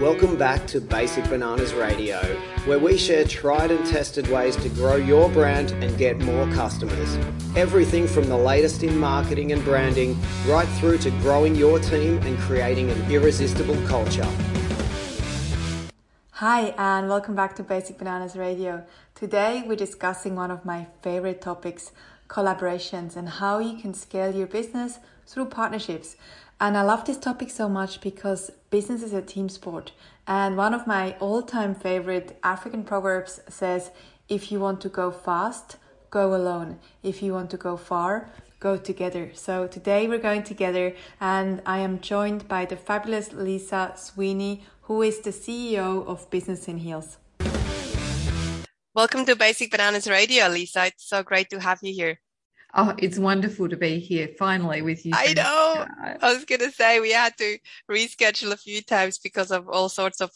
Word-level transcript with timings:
Welcome 0.00 0.38
back 0.38 0.66
to 0.68 0.80
Basic 0.80 1.28
Bananas 1.28 1.74
Radio, 1.74 2.16
where 2.64 2.78
we 2.78 2.96
share 2.96 3.22
tried 3.22 3.70
and 3.70 3.86
tested 3.86 4.26
ways 4.28 4.56
to 4.56 4.70
grow 4.70 4.96
your 4.96 5.28
brand 5.28 5.72
and 5.72 5.98
get 5.98 6.18
more 6.20 6.50
customers. 6.52 7.18
Everything 7.54 8.06
from 8.06 8.26
the 8.26 8.36
latest 8.38 8.82
in 8.82 8.96
marketing 8.96 9.52
and 9.52 9.62
branding, 9.62 10.18
right 10.46 10.66
through 10.78 10.96
to 10.98 11.10
growing 11.20 11.54
your 11.54 11.78
team 11.78 12.16
and 12.22 12.38
creating 12.38 12.90
an 12.90 13.12
irresistible 13.12 13.76
culture. 13.86 14.26
Hi, 16.30 16.74
and 16.78 17.10
welcome 17.10 17.34
back 17.34 17.54
to 17.56 17.62
Basic 17.62 17.98
Bananas 17.98 18.36
Radio. 18.36 18.86
Today, 19.14 19.64
we're 19.66 19.76
discussing 19.76 20.34
one 20.34 20.50
of 20.50 20.64
my 20.64 20.86
favorite 21.02 21.42
topics 21.42 21.92
collaborations 22.26 23.16
and 23.16 23.28
how 23.28 23.58
you 23.58 23.78
can 23.78 23.92
scale 23.92 24.34
your 24.34 24.46
business 24.46 24.98
through 25.26 25.44
partnerships. 25.44 26.16
And 26.58 26.78
I 26.78 26.82
love 26.82 27.04
this 27.04 27.18
topic 27.18 27.50
so 27.50 27.68
much 27.68 28.00
because 28.00 28.50
business 28.70 29.02
is 29.02 29.12
a 29.12 29.20
team 29.20 29.48
sport. 29.48 29.92
And 30.26 30.56
one 30.56 30.74
of 30.74 30.86
my 30.86 31.16
all 31.18 31.42
time 31.42 31.74
favorite 31.74 32.38
African 32.42 32.84
proverbs 32.84 33.40
says, 33.48 33.90
if 34.28 34.52
you 34.52 34.60
want 34.60 34.80
to 34.82 34.88
go 34.88 35.10
fast, 35.10 35.76
go 36.10 36.34
alone. 36.34 36.78
If 37.02 37.20
you 37.22 37.34
want 37.34 37.50
to 37.50 37.56
go 37.56 37.76
far, 37.76 38.30
go 38.60 38.76
together. 38.76 39.32
So 39.34 39.66
today 39.66 40.06
we're 40.06 40.18
going 40.18 40.44
together 40.44 40.94
and 41.20 41.60
I 41.66 41.80
am 41.80 42.00
joined 42.00 42.46
by 42.46 42.64
the 42.64 42.76
fabulous 42.76 43.32
Lisa 43.32 43.92
Sweeney, 43.96 44.64
who 44.82 45.02
is 45.02 45.18
the 45.18 45.30
CEO 45.30 46.06
of 46.06 46.30
Business 46.30 46.68
in 46.68 46.78
Heels. 46.78 47.18
Welcome 48.94 49.24
to 49.26 49.34
Basic 49.34 49.70
Bananas 49.70 50.08
Radio, 50.08 50.46
Lisa. 50.48 50.86
It's 50.86 51.08
so 51.08 51.22
great 51.24 51.50
to 51.50 51.60
have 51.60 51.78
you 51.82 51.92
here. 51.92 52.20
Oh, 52.74 52.94
it's 52.98 53.18
wonderful 53.18 53.68
to 53.68 53.76
be 53.76 53.98
here 53.98 54.28
finally 54.38 54.82
with 54.82 55.04
you. 55.04 55.12
I 55.14 55.32
know. 55.34 55.86
I 56.20 56.32
was 56.32 56.44
going 56.44 56.60
to 56.60 56.70
say 56.70 57.00
we 57.00 57.12
had 57.12 57.36
to 57.38 57.58
reschedule 57.90 58.52
a 58.52 58.56
few 58.56 58.80
times 58.82 59.18
because 59.18 59.50
of 59.50 59.68
all 59.68 59.88
sorts 59.88 60.20
of 60.20 60.30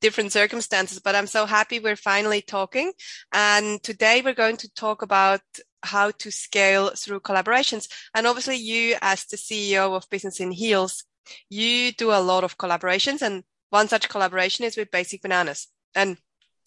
different 0.00 0.32
circumstances, 0.32 1.00
but 1.00 1.14
I'm 1.14 1.26
so 1.26 1.46
happy 1.46 1.80
we're 1.80 1.96
finally 1.96 2.42
talking. 2.42 2.92
And 3.32 3.82
today 3.82 4.22
we're 4.24 4.34
going 4.34 4.58
to 4.58 4.72
talk 4.74 5.02
about 5.02 5.40
how 5.82 6.12
to 6.12 6.30
scale 6.30 6.90
through 6.90 7.20
collaborations. 7.20 7.88
And 8.14 8.26
obviously 8.26 8.56
you 8.56 8.96
as 9.02 9.24
the 9.24 9.36
CEO 9.36 9.96
of 9.96 10.08
Business 10.10 10.40
in 10.40 10.52
Heels, 10.52 11.04
you 11.48 11.92
do 11.92 12.12
a 12.12 12.22
lot 12.22 12.44
of 12.44 12.58
collaborations 12.58 13.22
and 13.22 13.42
one 13.70 13.88
such 13.88 14.08
collaboration 14.08 14.64
is 14.64 14.76
with 14.76 14.90
Basic 14.90 15.22
Bananas. 15.22 15.68
And 15.94 16.18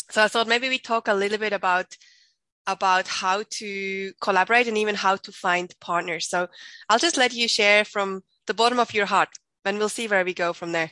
so 0.10 0.24
I 0.24 0.28
thought 0.28 0.48
maybe 0.48 0.70
we 0.70 0.80
talk 0.80 1.08
a 1.08 1.14
little 1.14 1.38
bit 1.38 1.54
about 1.54 1.98
about 2.68 3.08
how 3.08 3.44
to 3.50 4.14
collaborate 4.22 4.68
and 4.68 4.78
even 4.78 4.96
how 4.96 5.16
to 5.18 5.32
find 5.32 5.74
partners. 5.80 6.30
So 6.30 6.48
I'll 6.90 7.00
just 7.00 7.18
let 7.18 7.34
you 7.34 7.48
share 7.48 7.86
from 7.86 8.24
the 8.48 8.54
bottom 8.54 8.80
of 8.80 8.94
your 8.94 9.06
heart 9.06 9.30
and 9.66 9.78
we'll 9.78 9.90
see 9.90 10.08
where 10.08 10.26
we 10.26 10.34
go 10.34 10.54
from 10.54 10.72
there. 10.72 10.92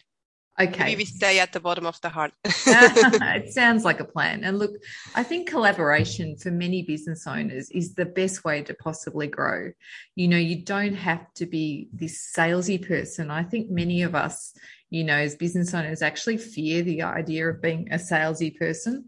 Okay. 0.59 0.83
Maybe 0.83 1.01
we 1.01 1.05
stay 1.05 1.39
at 1.39 1.53
the 1.53 1.59
bottom 1.59 1.85
of 1.85 1.99
the 2.01 2.09
heart. 2.09 2.33
it 2.43 3.53
sounds 3.53 3.85
like 3.85 3.99
a 3.99 4.05
plan. 4.05 4.43
And 4.43 4.59
look, 4.59 4.71
I 5.15 5.23
think 5.23 5.49
collaboration 5.49 6.35
for 6.35 6.51
many 6.51 6.83
business 6.83 7.25
owners 7.25 7.69
is 7.71 7.95
the 7.95 8.05
best 8.05 8.43
way 8.43 8.61
to 8.63 8.73
possibly 8.73 9.27
grow. 9.27 9.71
You 10.15 10.27
know, 10.27 10.37
you 10.37 10.63
don't 10.63 10.95
have 10.95 11.33
to 11.35 11.45
be 11.45 11.87
this 11.93 12.31
salesy 12.35 12.85
person. 12.85 13.31
I 13.31 13.43
think 13.43 13.71
many 13.71 14.01
of 14.03 14.13
us, 14.13 14.53
you 14.89 15.03
know, 15.03 15.15
as 15.15 15.35
business 15.35 15.73
owners 15.73 16.01
actually 16.01 16.37
fear 16.37 16.83
the 16.83 17.03
idea 17.03 17.49
of 17.49 17.61
being 17.61 17.87
a 17.91 17.95
salesy 17.95 18.55
person. 18.55 19.05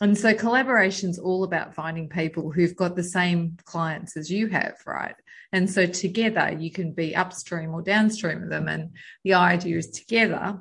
And 0.00 0.18
so 0.18 0.34
collaboration's 0.34 1.18
all 1.18 1.44
about 1.44 1.74
finding 1.74 2.08
people 2.08 2.50
who've 2.50 2.74
got 2.74 2.96
the 2.96 3.04
same 3.04 3.56
clients 3.64 4.16
as 4.16 4.30
you 4.30 4.48
have, 4.48 4.76
right? 4.86 5.14
And 5.52 5.70
so 5.70 5.86
together 5.86 6.56
you 6.58 6.70
can 6.70 6.92
be 6.92 7.14
upstream 7.14 7.74
or 7.74 7.82
downstream 7.82 8.42
of 8.42 8.50
them. 8.50 8.68
And 8.68 8.90
the 9.22 9.34
idea 9.34 9.78
is 9.78 9.88
together, 9.90 10.60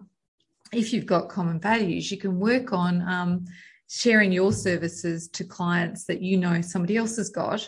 if 0.71 0.93
you've 0.93 1.07
got 1.07 1.29
common 1.29 1.59
values, 1.59 2.11
you 2.11 2.17
can 2.17 2.39
work 2.39 2.73
on 2.73 3.01
um, 3.07 3.45
sharing 3.89 4.31
your 4.31 4.53
services 4.53 5.27
to 5.29 5.43
clients 5.43 6.05
that 6.05 6.21
you 6.21 6.37
know 6.37 6.61
somebody 6.61 6.97
else 6.97 7.17
has 7.17 7.29
got. 7.29 7.67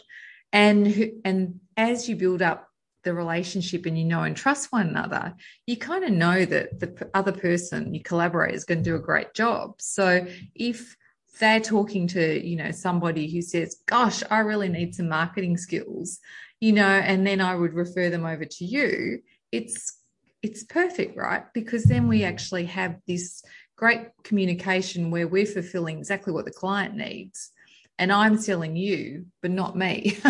And, 0.53 1.11
and 1.25 1.59
as 1.75 2.07
you 2.07 2.15
build 2.15 2.41
up 2.41 2.67
the 3.03 3.13
relationship 3.13 3.85
and 3.85 3.97
you 3.97 4.05
know 4.05 4.23
and 4.23 4.35
trust 4.35 4.71
one 4.71 4.87
another, 4.87 5.33
you 5.65 5.77
kind 5.77 6.03
of 6.03 6.11
know 6.11 6.45
that 6.45 6.79
the 6.79 7.09
other 7.13 7.31
person 7.31 7.93
you 7.93 8.01
collaborate 8.01 8.53
is 8.53 8.65
going 8.65 8.83
to 8.83 8.89
do 8.89 8.95
a 8.95 8.99
great 8.99 9.33
job. 9.33 9.75
So 9.79 10.27
if 10.53 10.95
they're 11.39 11.59
talking 11.59 12.07
to 12.07 12.45
you 12.45 12.55
know 12.55 12.71
somebody 12.71 13.29
who 13.31 13.41
says 13.41 13.77
gosh 13.85 14.23
i 14.29 14.39
really 14.39 14.69
need 14.69 14.95
some 14.95 15.09
marketing 15.09 15.57
skills 15.57 16.19
you 16.59 16.71
know 16.71 16.83
and 16.83 17.25
then 17.25 17.41
i 17.41 17.53
would 17.53 17.73
refer 17.73 18.09
them 18.09 18.25
over 18.25 18.45
to 18.45 18.65
you. 18.65 19.21
It's 19.51 19.99
it's 20.41 20.63
perfect 20.63 21.17
right? 21.17 21.43
Because 21.53 21.83
then 21.83 22.07
we 22.07 22.21
mm. 22.21 22.27
actually 22.27 22.65
have 22.65 22.97
this 23.07 23.43
great 23.75 24.07
communication 24.23 25.11
where 25.11 25.27
we're 25.27 25.45
fulfilling 25.45 25.97
exactly 25.97 26.31
what 26.31 26.45
the 26.45 26.51
client 26.51 26.95
needs. 26.95 27.51
And 27.97 28.11
i'm 28.11 28.37
selling 28.37 28.75
you 28.75 29.27
but 29.41 29.51
not 29.51 29.77
me. 29.77 30.17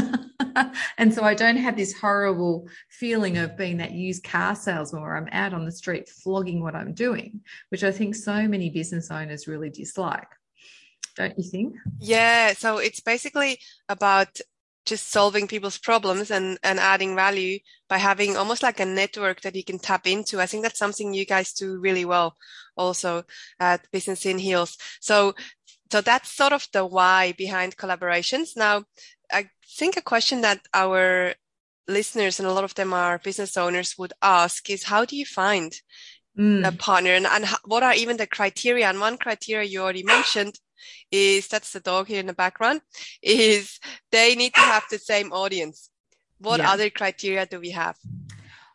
And 0.97 1.13
so 1.13 1.23
i 1.23 1.33
don't 1.33 1.57
have 1.57 1.75
this 1.75 1.93
horrible 1.93 2.69
feeling 2.89 3.37
of 3.37 3.57
being 3.57 3.77
that 3.77 3.91
used 3.91 4.23
car 4.23 4.55
salesman 4.55 5.01
where 5.01 5.17
i'm 5.17 5.27
out 5.31 5.53
on 5.53 5.65
the 5.65 5.71
street 5.71 6.07
flogging 6.07 6.63
what 6.63 6.75
i'm 6.75 6.93
doing 6.93 7.41
which 7.69 7.83
i 7.83 7.91
think 7.91 8.15
so 8.15 8.47
many 8.47 8.69
business 8.69 9.11
owners 9.11 9.47
really 9.47 9.69
dislike 9.69 10.29
don't 11.15 11.37
you 11.37 11.43
think? 11.43 11.75
Yeah. 11.99 12.53
So 12.53 12.77
it's 12.77 12.99
basically 12.99 13.59
about 13.89 14.39
just 14.85 15.11
solving 15.11 15.47
people's 15.47 15.77
problems 15.77 16.29
and, 16.29 16.59
and 16.63 16.79
adding 16.79 17.15
value 17.15 17.59
by 17.89 17.97
having 17.97 18.37
almost 18.37 18.61
like 18.61 18.79
a 18.79 18.85
network 18.85 19.41
that 19.41 19.55
you 19.55 19.63
can 19.63 19.79
tap 19.79 20.05
into. 20.05 20.39
I 20.39 20.45
think 20.45 20.63
that's 20.63 20.79
something 20.79 21.13
you 21.13 21.25
guys 21.25 21.53
do 21.53 21.79
really 21.79 22.05
well 22.05 22.35
also 22.77 23.23
at 23.59 23.89
Business 23.91 24.25
in 24.25 24.37
Heels. 24.37 24.77
So, 25.01 25.33
so 25.91 26.01
that's 26.01 26.31
sort 26.31 26.53
of 26.53 26.67
the 26.71 26.85
why 26.85 27.33
behind 27.37 27.77
collaborations. 27.77 28.55
Now, 28.55 28.83
I 29.31 29.49
think 29.77 29.97
a 29.97 30.01
question 30.01 30.41
that 30.41 30.59
our 30.73 31.33
listeners 31.87 32.39
and 32.39 32.47
a 32.47 32.53
lot 32.53 32.63
of 32.63 32.75
them 32.75 32.93
are 32.93 33.19
business 33.19 33.57
owners 33.57 33.95
would 33.97 34.13
ask 34.21 34.69
is 34.69 34.83
how 34.83 35.05
do 35.05 35.15
you 35.15 35.25
find 35.25 35.73
mm. 36.37 36.67
a 36.67 36.71
partner 36.71 37.11
and, 37.11 37.25
and 37.25 37.45
what 37.65 37.83
are 37.83 37.93
even 37.93 38.17
the 38.17 38.27
criteria? 38.27 38.87
And 38.87 38.99
one 38.99 39.17
criteria 39.17 39.67
you 39.67 39.81
already 39.81 40.03
mentioned 40.03 40.59
is 41.11 41.47
that's 41.47 41.73
the 41.73 41.79
dog 41.79 42.07
here 42.07 42.19
in 42.19 42.27
the 42.27 42.33
background 42.33 42.81
is 43.21 43.79
they 44.11 44.35
need 44.35 44.53
to 44.53 44.61
have 44.61 44.83
the 44.89 44.99
same 44.99 45.31
audience. 45.31 45.89
What 46.39 46.59
yeah. 46.59 46.71
other 46.71 46.89
criteria 46.89 47.45
do 47.45 47.59
we 47.59 47.71
have? 47.71 47.97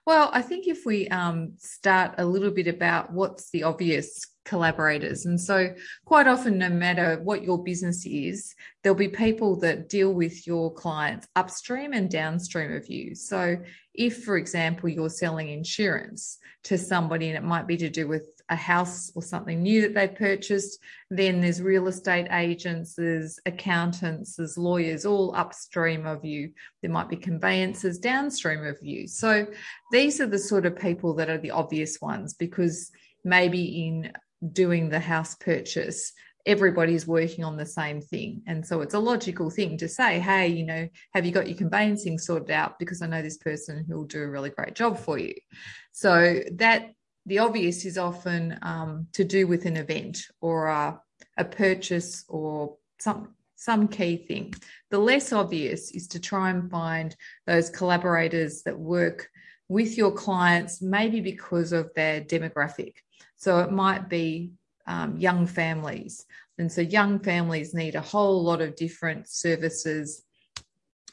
Well 0.07 0.31
i 0.33 0.43
think 0.43 0.67
if 0.67 0.87
we 0.87 1.09
um, 1.09 1.53
start 1.59 2.15
a 2.19 2.25
little 2.25 2.51
bit 2.51 2.67
about 2.67 3.13
what's 3.13 3.51
the 3.51 3.63
obvious 3.65 4.27
collaborators 4.47 5.27
and 5.27 5.39
so 5.39 5.73
quite 6.05 6.27
often 6.27 6.59
no 6.59 6.71
matter 6.71 7.21
what 7.23 7.45
your 7.45 7.63
business 7.63 8.05
is 8.07 8.55
there'll 8.83 8.97
be 8.97 9.09
people 9.09 9.57
that 9.61 9.89
deal 9.89 10.13
with 10.13 10.47
your 10.47 10.73
clients 10.73 11.27
upstream 11.37 11.93
and 11.93 12.11
downstream 12.11 12.73
of 12.73 12.89
you. 12.89 13.15
So 13.15 13.59
if 13.95 14.25
for 14.25 14.37
example 14.37 14.89
you're 14.89 15.11
selling 15.11 15.51
insurance 15.51 16.39
to 16.65 16.79
somebody 16.79 17.29
and 17.29 17.37
it 17.37 17.45
might 17.45 17.67
be 17.67 17.77
to 17.79 17.91
do 17.91 18.09
with 18.09 18.29
a 18.51 18.57
house 18.57 19.13
or 19.15 19.23
something 19.23 19.63
new 19.63 19.81
that 19.83 19.95
they've 19.95 20.15
purchased. 20.15 20.81
Then 21.09 21.41
there's 21.41 21.63
real 21.63 21.87
estate 21.89 22.27
agents, 22.33 22.95
there's 22.95 23.39
accountants, 23.47 24.37
there's 24.37 24.59
lawyers 24.59 25.07
all 25.07 25.35
upstream 25.37 26.05
of 26.05 26.25
you. 26.25 26.53
There 26.83 26.91
might 26.91 27.09
be 27.09 27.17
conveyancers 27.17 27.99
downstream 27.99 28.67
of 28.67 28.77
you. 28.83 29.07
So 29.07 29.47
these 29.93 30.21
are 30.21 30.27
the 30.27 30.39
sort 30.39 30.67
of 30.67 30.77
people 30.77 31.15
that 31.15 31.31
are 31.31 31.39
the 31.39 31.53
obvious 31.53 32.01
ones 32.01 32.35
because 32.35 32.91
maybe 33.25 33.87
in 33.87 34.13
doing 34.53 34.89
the 34.89 35.01
house 35.01 35.37
purchase, 35.37 36.13
everybody's 36.47 37.07
working 37.07 37.45
on 37.45 37.57
the 37.57 37.67
same 37.67 38.01
thing. 38.01 38.43
And 38.47 38.67
so 38.67 38.81
it's 38.81 38.95
a 38.95 38.99
logical 38.99 39.51
thing 39.51 39.77
to 39.79 39.89
say, 39.89 40.19
hey, 40.19 40.49
you 40.49 40.65
know, 40.65 40.89
have 41.15 41.25
you 41.25 41.33
got 41.33 41.47
your 41.47 41.57
conveyancing 41.57 42.19
sorted 42.19 42.51
out? 42.51 42.79
Because 42.79 43.03
I 43.03 43.07
know 43.07 43.23
this 43.23 43.39
person 43.39 43.85
who 43.87 43.97
will 43.97 44.05
do 44.05 44.23
a 44.23 44.29
really 44.29 44.51
great 44.51 44.75
job 44.75 44.99
for 44.99 45.19
you. 45.19 45.35
So 45.93 46.41
that 46.55 46.95
the 47.31 47.39
obvious 47.39 47.85
is 47.85 47.97
often 47.97 48.59
um, 48.63 49.07
to 49.13 49.23
do 49.23 49.47
with 49.47 49.65
an 49.65 49.77
event 49.77 50.27
or 50.41 50.67
a, 50.67 51.01
a 51.39 51.45
purchase 51.45 52.25
or 52.29 52.77
some 52.99 53.35
some 53.55 53.87
key 53.87 54.17
thing. 54.17 54.53
The 54.91 54.99
less 54.99 55.33
obvious 55.33 55.93
is 55.93 56.09
to 56.09 56.19
try 56.19 56.51
and 56.51 56.69
find 56.69 57.15
those 57.47 57.71
collaborators 57.71 58.63
that 58.63 58.77
work 58.77 59.29
with 59.69 59.97
your 59.97 60.11
clients, 60.11 60.83
maybe 60.83 61.21
because 61.21 61.73
of 61.73 61.95
their 61.95 62.21
demographic. 62.21 62.95
So 63.37 63.61
it 63.61 63.71
might 63.71 64.09
be 64.09 64.53
um, 64.87 65.19
young 65.19 65.47
families. 65.47 66.25
And 66.59 66.73
so 66.73 66.81
young 66.81 67.21
families 67.21 67.75
need 67.75 67.95
a 67.95 68.01
whole 68.01 68.43
lot 68.43 68.61
of 68.61 68.77
different 68.77 69.29
services. 69.29 70.25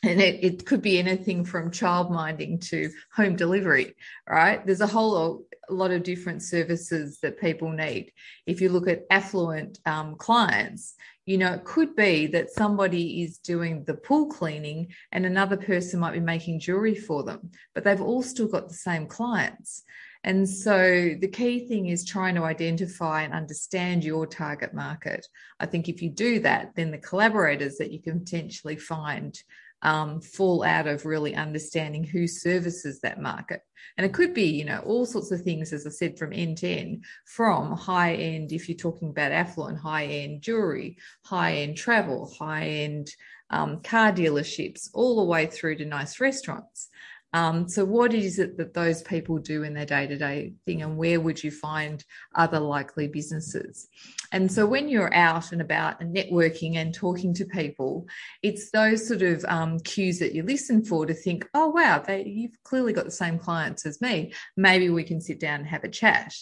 And 0.04 0.22
it, 0.22 0.44
it 0.44 0.66
could 0.66 0.82
be 0.82 1.00
anything 1.00 1.44
from 1.44 1.72
child 1.72 2.12
minding 2.12 2.60
to 2.60 2.90
home 3.16 3.36
delivery, 3.36 3.96
right? 4.30 4.66
There's 4.66 4.82
a 4.82 4.88
whole 4.88 5.46
lot 5.70 5.92
of 5.92 6.04
different 6.04 6.44
services 6.44 7.20
that 7.22 7.42
people 7.42 7.72
need. 7.72 8.12
If 8.46 8.62
you 8.62 8.70
look 8.70 8.88
at 8.88 9.06
affluent 9.10 9.80
um, 9.86 10.16
clients, 10.16 10.96
you 11.26 11.38
know, 11.38 11.54
it 11.54 11.66
could 11.66 11.96
be 11.96 12.28
that 12.28 12.52
somebody 12.52 13.24
is 13.24 13.38
doing 13.38 13.84
the 13.84 13.96
pool 13.96 14.28
cleaning 14.28 14.94
and 15.12 15.26
another 15.26 15.58
person 15.58 16.00
might 16.00 16.14
be 16.14 16.22
making 16.22 16.62
jewelry 16.62 16.96
for 16.96 17.24
them, 17.24 17.52
but 17.76 17.84
they've 17.84 18.02
all 18.02 18.24
still 18.24 18.48
got 18.48 18.70
the 18.70 18.74
same 18.74 19.08
clients. 19.08 19.84
And 20.24 20.50
so 20.50 21.16
the 21.20 21.28
key 21.28 21.68
thing 21.68 21.88
is 21.88 22.06
trying 22.06 22.36
to 22.36 22.44
identify 22.44 23.24
and 23.24 23.34
understand 23.34 24.04
your 24.04 24.26
target 24.26 24.74
market. 24.74 25.28
I 25.60 25.66
think 25.66 25.90
if 25.90 26.02
you 26.02 26.10
do 26.10 26.40
that, 26.40 26.76
then 26.76 26.92
the 26.92 26.98
collaborators 26.98 27.78
that 27.78 27.92
you 27.92 28.02
can 28.02 28.20
potentially 28.20 28.78
find 28.78 29.38
um, 29.88 30.20
fall 30.20 30.64
out 30.64 30.86
of 30.86 31.06
really 31.06 31.34
understanding 31.34 32.04
who 32.04 32.28
services 32.28 33.00
that 33.00 33.22
market. 33.22 33.62
And 33.96 34.06
it 34.06 34.12
could 34.12 34.34
be, 34.34 34.48
you 34.48 34.66
know, 34.66 34.80
all 34.80 35.06
sorts 35.06 35.32
of 35.32 35.42
things, 35.42 35.72
as 35.72 35.88
I 35.88 35.92
said, 35.92 36.20
from 36.20 36.34
end 36.34 36.58
to 36.58 36.68
end, 36.68 37.06
from 37.26 37.72
high 37.72 38.16
end, 38.16 38.52
if 38.52 38.68
you're 38.68 38.78
talking 38.78 39.10
about 39.10 39.32
affluent, 39.32 39.80
high 39.80 40.04
end 40.08 40.42
jewelry, 40.42 40.98
high 41.24 41.60
end 41.60 41.78
travel, 41.78 42.30
high 42.38 42.68
end 42.68 43.10
um, 43.50 43.82
car 43.82 44.12
dealerships, 44.12 44.90
all 44.94 45.16
the 45.16 45.24
way 45.24 45.46
through 45.46 45.78
to 45.78 45.86
nice 45.86 46.20
restaurants. 46.20 46.90
Um, 47.38 47.70
so, 47.70 47.86
what 47.86 48.16
is 48.16 48.40
it 48.40 48.58
that 48.58 48.74
those 48.74 49.04
people 49.04 49.38
do 49.38 49.62
in 49.62 49.76
their 49.76 49.86
day 49.86 50.08
to 50.08 50.18
day 50.18 50.54
thing, 50.66 50.82
and 50.82 50.98
where 50.98 51.20
would 51.20 51.44
you 51.44 51.52
find 51.52 52.04
other 52.34 52.60
likely 52.60 53.08
businesses? 53.08 53.90
And 54.32 54.52
so, 54.52 54.66
when 54.66 54.90
you're 54.90 55.14
out 55.14 55.52
and 55.52 55.62
about 55.62 56.02
and 56.02 56.16
networking 56.16 56.78
and 56.78 56.96
talking 56.96 57.36
to 57.36 57.46
people, 57.46 58.08
it's 58.42 58.72
those 58.72 59.08
sort 59.08 59.22
of 59.22 59.46
um, 59.46 59.80
cues 59.82 60.18
that 60.18 60.34
you 60.34 60.42
listen 60.42 60.84
for 60.84 61.06
to 61.06 61.14
think, 61.14 61.48
oh, 61.54 61.68
wow, 61.68 62.00
they, 62.00 62.24
you've 62.24 62.58
clearly 62.64 62.92
got 62.92 63.06
the 63.06 63.12
same 63.12 63.38
clients 63.38 63.86
as 63.86 64.02
me. 64.02 64.34
Maybe 64.56 64.90
we 64.90 65.04
can 65.04 65.22
sit 65.22 65.40
down 65.40 65.60
and 65.60 65.70
have 65.70 65.84
a 65.84 65.90
chat. 65.90 66.34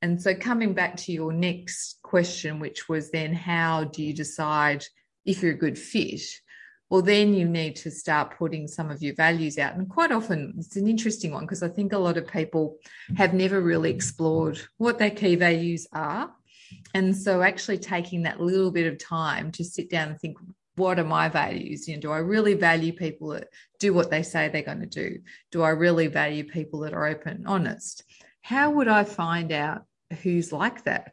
And 0.00 0.22
so, 0.22 0.32
coming 0.32 0.74
back 0.74 0.96
to 0.98 1.12
your 1.12 1.32
next 1.32 1.98
question, 2.04 2.60
which 2.60 2.88
was 2.88 3.10
then, 3.10 3.32
how 3.32 3.82
do 3.82 4.00
you 4.00 4.14
decide 4.14 4.84
if 5.24 5.42
you're 5.42 5.54
a 5.54 5.58
good 5.58 5.76
fit? 5.76 6.22
Well, 6.88 7.02
then 7.02 7.34
you 7.34 7.48
need 7.48 7.76
to 7.76 7.90
start 7.90 8.36
putting 8.38 8.68
some 8.68 8.90
of 8.90 9.02
your 9.02 9.14
values 9.14 9.58
out. 9.58 9.74
And 9.74 9.88
quite 9.88 10.12
often, 10.12 10.54
it's 10.58 10.76
an 10.76 10.86
interesting 10.86 11.32
one 11.32 11.44
because 11.44 11.62
I 11.62 11.68
think 11.68 11.92
a 11.92 11.98
lot 11.98 12.16
of 12.16 12.28
people 12.28 12.78
have 13.16 13.34
never 13.34 13.60
really 13.60 13.90
explored 13.90 14.60
what 14.76 14.98
their 14.98 15.10
key 15.10 15.34
values 15.34 15.86
are. 15.92 16.32
And 16.94 17.16
so, 17.16 17.42
actually 17.42 17.78
taking 17.78 18.22
that 18.22 18.40
little 18.40 18.70
bit 18.70 18.86
of 18.86 18.98
time 18.98 19.50
to 19.52 19.64
sit 19.64 19.90
down 19.90 20.10
and 20.10 20.20
think, 20.20 20.36
what 20.76 20.98
are 20.98 21.04
my 21.04 21.28
values? 21.28 21.88
You 21.88 21.96
know, 21.96 22.00
do 22.00 22.12
I 22.12 22.18
really 22.18 22.54
value 22.54 22.92
people 22.92 23.28
that 23.28 23.48
do 23.78 23.92
what 23.92 24.10
they 24.10 24.22
say 24.22 24.48
they're 24.48 24.62
going 24.62 24.80
to 24.80 24.86
do? 24.86 25.20
Do 25.50 25.62
I 25.62 25.70
really 25.70 26.06
value 26.06 26.44
people 26.44 26.80
that 26.80 26.92
are 26.92 27.06
open, 27.06 27.44
honest? 27.46 28.04
How 28.42 28.70
would 28.70 28.88
I 28.88 29.04
find 29.04 29.52
out 29.52 29.82
who's 30.22 30.52
like 30.52 30.84
that? 30.84 31.12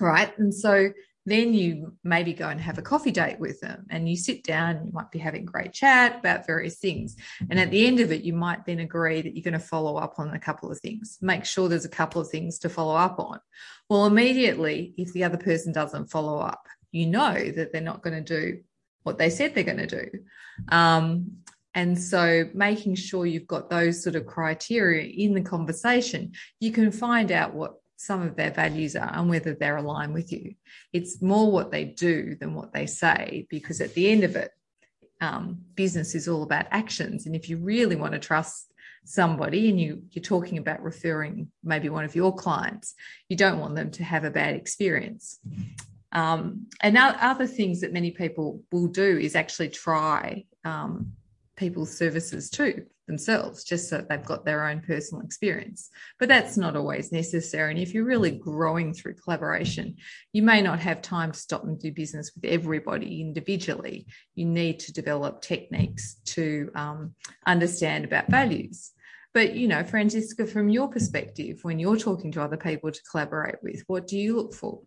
Right. 0.00 0.36
And 0.38 0.52
so 0.52 0.92
then 1.24 1.54
you 1.54 1.94
maybe 2.02 2.32
go 2.32 2.48
and 2.48 2.60
have 2.60 2.78
a 2.78 2.82
coffee 2.82 3.10
date 3.10 3.38
with 3.38 3.60
them 3.60 3.86
and 3.90 4.08
you 4.08 4.16
sit 4.16 4.42
down 4.42 4.86
you 4.86 4.92
might 4.92 5.10
be 5.10 5.18
having 5.18 5.44
great 5.44 5.72
chat 5.72 6.18
about 6.18 6.46
various 6.46 6.76
things. 6.76 7.16
And 7.48 7.60
at 7.60 7.70
the 7.70 7.86
end 7.86 8.00
of 8.00 8.10
it 8.10 8.22
you 8.22 8.32
might 8.32 8.64
then 8.66 8.80
agree 8.80 9.22
that 9.22 9.34
you're 9.36 9.44
going 9.44 9.52
to 9.52 9.58
follow 9.60 9.96
up 9.96 10.18
on 10.18 10.30
a 10.30 10.38
couple 10.38 10.70
of 10.70 10.80
things. 10.80 11.18
Make 11.20 11.44
sure 11.44 11.68
there's 11.68 11.84
a 11.84 11.90
couple 11.90 12.20
of 12.20 12.28
things 12.28 12.58
to 12.60 12.68
follow 12.68 12.96
up 12.96 13.18
on. 13.18 13.38
Well 13.88 14.06
immediately 14.06 14.94
if 14.96 15.12
the 15.12 15.24
other 15.24 15.38
person 15.38 15.72
doesn't 15.72 16.10
follow 16.10 16.38
up 16.38 16.66
you 16.90 17.06
know 17.06 17.34
that 17.34 17.72
they're 17.72 17.80
not 17.80 18.02
going 18.02 18.22
to 18.24 18.40
do 18.40 18.60
what 19.04 19.18
they 19.18 19.30
said 19.30 19.54
they're 19.54 19.64
going 19.64 19.86
to 19.86 19.86
do. 19.86 20.08
Um, 20.68 21.38
and 21.74 21.98
so 21.98 22.48
making 22.52 22.96
sure 22.96 23.24
you've 23.24 23.46
got 23.46 23.70
those 23.70 24.02
sort 24.02 24.14
of 24.14 24.26
criteria 24.26 25.04
in 25.04 25.32
the 25.32 25.40
conversation 25.40 26.32
you 26.60 26.70
can 26.70 26.90
find 26.90 27.32
out 27.32 27.54
what 27.54 27.81
some 28.02 28.22
of 28.22 28.34
their 28.34 28.50
values 28.50 28.96
are 28.96 29.12
and 29.14 29.28
whether 29.28 29.54
they're 29.54 29.76
aligned 29.76 30.12
with 30.12 30.32
you. 30.32 30.54
It's 30.92 31.22
more 31.22 31.52
what 31.52 31.70
they 31.70 31.84
do 31.84 32.34
than 32.34 32.52
what 32.54 32.72
they 32.72 32.86
say, 32.86 33.46
because 33.48 33.80
at 33.80 33.94
the 33.94 34.10
end 34.10 34.24
of 34.24 34.34
it, 34.34 34.50
um, 35.20 35.58
business 35.76 36.16
is 36.16 36.26
all 36.26 36.42
about 36.42 36.66
actions. 36.72 37.26
And 37.26 37.36
if 37.36 37.48
you 37.48 37.58
really 37.58 37.94
want 37.94 38.14
to 38.14 38.18
trust 38.18 38.72
somebody 39.04 39.70
and 39.70 39.80
you, 39.80 40.02
you're 40.10 40.22
talking 40.22 40.58
about 40.58 40.82
referring 40.82 41.52
maybe 41.62 41.88
one 41.88 42.04
of 42.04 42.16
your 42.16 42.34
clients, 42.34 42.94
you 43.28 43.36
don't 43.36 43.60
want 43.60 43.76
them 43.76 43.92
to 43.92 44.02
have 44.02 44.24
a 44.24 44.30
bad 44.30 44.56
experience. 44.56 45.38
Um, 46.10 46.66
and 46.80 46.98
other 46.98 47.46
things 47.46 47.82
that 47.82 47.92
many 47.92 48.10
people 48.10 48.62
will 48.72 48.88
do 48.88 49.16
is 49.16 49.36
actually 49.36 49.68
try 49.68 50.44
um, 50.64 51.12
people's 51.56 51.96
services 51.96 52.50
too 52.50 52.86
themselves, 53.06 53.64
just 53.64 53.88
so 53.88 54.04
they've 54.08 54.24
got 54.24 54.44
their 54.44 54.66
own 54.66 54.80
personal 54.80 55.24
experience. 55.24 55.90
But 56.18 56.28
that's 56.28 56.56
not 56.56 56.76
always 56.76 57.12
necessary. 57.12 57.70
And 57.70 57.80
if 57.80 57.94
you're 57.94 58.04
really 58.04 58.30
growing 58.30 58.94
through 58.94 59.14
collaboration, 59.14 59.96
you 60.32 60.42
may 60.42 60.62
not 60.62 60.80
have 60.80 61.02
time 61.02 61.32
to 61.32 61.38
stop 61.38 61.64
and 61.64 61.78
do 61.78 61.92
business 61.92 62.32
with 62.34 62.44
everybody 62.44 63.20
individually. 63.20 64.06
You 64.34 64.46
need 64.46 64.80
to 64.80 64.92
develop 64.92 65.42
techniques 65.42 66.16
to 66.26 66.70
um, 66.74 67.14
understand 67.46 68.04
about 68.04 68.28
values. 68.28 68.92
But 69.34 69.54
you 69.54 69.66
know, 69.66 69.82
Francisca, 69.82 70.46
from 70.46 70.68
your 70.68 70.88
perspective, 70.88 71.60
when 71.62 71.78
you're 71.78 71.96
talking 71.96 72.32
to 72.32 72.42
other 72.42 72.56
people 72.56 72.92
to 72.92 73.02
collaborate 73.10 73.62
with, 73.62 73.82
what 73.86 74.06
do 74.06 74.18
you 74.18 74.36
look 74.36 74.54
for? 74.54 74.80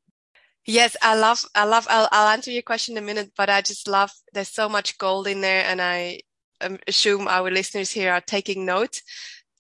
Yes, 0.68 0.96
I 1.02 1.16
love, 1.16 1.44
I 1.54 1.66
love, 1.66 1.86
I'll, 1.90 2.08
I'll 2.12 2.30
answer 2.30 2.50
your 2.50 2.64
question 2.64 2.98
in 2.98 3.04
a 3.04 3.06
minute, 3.06 3.32
but 3.38 3.50
I 3.50 3.62
just 3.62 3.88
love, 3.88 4.12
there's 4.34 4.50
so 4.50 4.68
much 4.68 4.98
gold 4.98 5.28
in 5.28 5.42
there. 5.42 5.64
And 5.64 5.80
I 5.80 6.22
um, 6.62 6.80
assume 6.88 7.28
our 7.28 7.52
listeners 7.52 7.92
here 7.92 8.12
are 8.12 8.22
taking 8.22 8.66
note. 8.66 9.02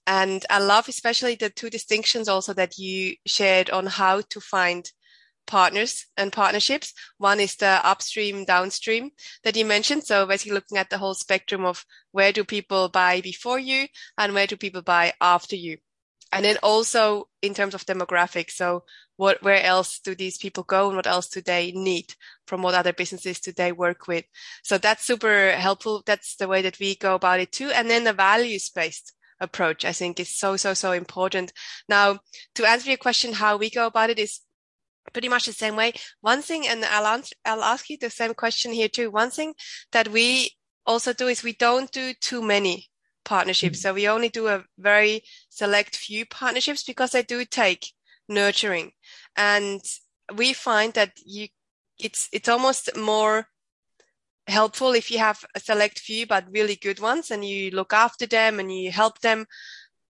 And 0.07 0.45
I 0.50 0.59
love 0.59 0.88
especially 0.88 1.36
the 1.36 1.50
two 1.50 1.69
distinctions 1.69 2.27
also 2.27 2.53
that 2.53 2.77
you 2.77 3.15
shared 3.25 3.69
on 3.71 3.88
how 3.88 4.21
to 4.30 4.39
find 4.39 4.89
partners 5.47 6.06
and 6.18 6.31
partnerships. 6.31 6.94
One 7.18 7.39
is 7.39 7.56
the 7.56 7.80
upstream, 7.83 8.45
downstream 8.45 9.12
that 9.44 9.56
you 9.56 9.65
mentioned. 9.65 10.03
So 10.03 10.25
basically 10.25 10.53
looking 10.53 10.77
at 10.77 10.89
the 10.89 10.97
whole 10.97 11.13
spectrum 11.13 11.65
of 11.65 11.86
where 12.12 12.31
do 12.31 12.44
people 12.44 12.89
buy 12.89 13.21
before 13.21 13.59
you 13.59 13.88
and 14.18 14.33
where 14.33 14.48
do 14.48 14.57
people 14.57 14.81
buy 14.81 15.13
after 15.21 15.56
you. 15.56 15.77
And 16.36 16.46
then 16.46 16.58
also 16.62 17.30
in 17.42 17.54
terms 17.54 17.74
of 17.74 17.86
demographics. 17.86 18.52
So 18.52 18.84
what, 19.16 19.42
where 19.42 19.64
else 19.64 20.00
do 20.00 20.16
these 20.16 20.38
people 20.38 20.64
go 20.64 20.88
and 20.88 20.96
what 20.96 21.08
else 21.08 21.30
do 21.30 21.42
they 21.42 21.72
need 21.72 22.14
from 22.46 22.62
what 22.62 22.76
other 22.76 22.94
businesses 22.94 23.40
do 23.40 23.52
they 23.52 23.72
work 23.72 24.08
with? 24.08 24.26
So 24.64 24.78
that's 24.78 25.06
super 25.06 25.52
helpful. 25.52 26.04
That's 26.06 26.36
the 26.36 26.48
way 26.48 26.62
that 26.64 26.80
we 26.80 26.96
go 26.96 27.16
about 27.16 27.40
it 27.40 27.52
too. 27.52 27.70
And 27.70 27.90
then 27.90 28.04
the 28.04 28.14
values 28.14 28.70
based 28.70 29.14
approach, 29.40 29.86
I 29.86 29.94
think 29.94 30.20
is 30.20 30.36
so, 30.36 30.58
so, 30.58 30.74
so 30.74 30.92
important. 30.92 31.54
Now 31.88 32.20
to 32.56 32.66
answer 32.66 32.90
your 32.90 32.98
question, 32.98 33.34
how 33.34 33.58
we 33.58 33.70
go 33.70 33.88
about 33.88 34.10
it 34.10 34.20
is 34.20 34.42
pretty 35.14 35.30
much 35.30 35.46
the 35.46 35.54
same 35.54 35.76
way. 35.76 35.94
One 36.22 36.42
thing, 36.42 36.68
and 36.68 36.84
I'll, 36.84 37.08
answer, 37.08 37.36
I'll 37.46 37.64
ask 37.64 37.90
you 37.90 37.98
the 37.98 38.10
same 38.10 38.34
question 38.34 38.74
here 38.74 38.90
too. 38.90 39.12
One 39.12 39.30
thing 39.30 39.54
that 39.92 40.10
we 40.10 40.52
also 40.86 41.14
do 41.14 41.28
is 41.28 41.44
we 41.44 41.54
don't 41.54 41.92
do 41.92 42.14
too 42.20 42.42
many 42.42 42.90
partnerships. 43.25 43.80
Mm-hmm. 43.80 43.89
So 43.89 43.94
we 43.94 44.07
only 44.07 44.30
do 44.30 44.48
a 44.48 44.63
very 44.77 45.24
select 45.50 45.95
few 45.95 46.25
partnerships 46.25 46.83
because 46.83 47.12
they 47.12 47.24
do 47.24 47.44
take 47.44 47.92
nurturing. 48.30 48.92
And 49.36 49.81
we 50.33 50.54
find 50.54 50.94
that 50.94 51.12
you, 51.25 51.48
it's, 52.00 52.29
it's 52.32 52.50
almost 52.50 52.96
more 52.98 53.48
helpful 54.48 54.94
if 54.94 55.12
you 55.12 55.17
have 55.17 55.44
a 55.55 55.60
select 55.60 56.00
few, 56.00 56.27
but 56.27 56.46
really 56.51 56.75
good 56.75 57.00
ones 57.00 57.32
and 57.32 57.44
you 57.44 57.72
look 57.72 57.94
after 57.94 58.25
them 58.25 58.60
and 58.60 58.72
you 58.72 58.91
help 58.91 59.20
them 59.20 59.46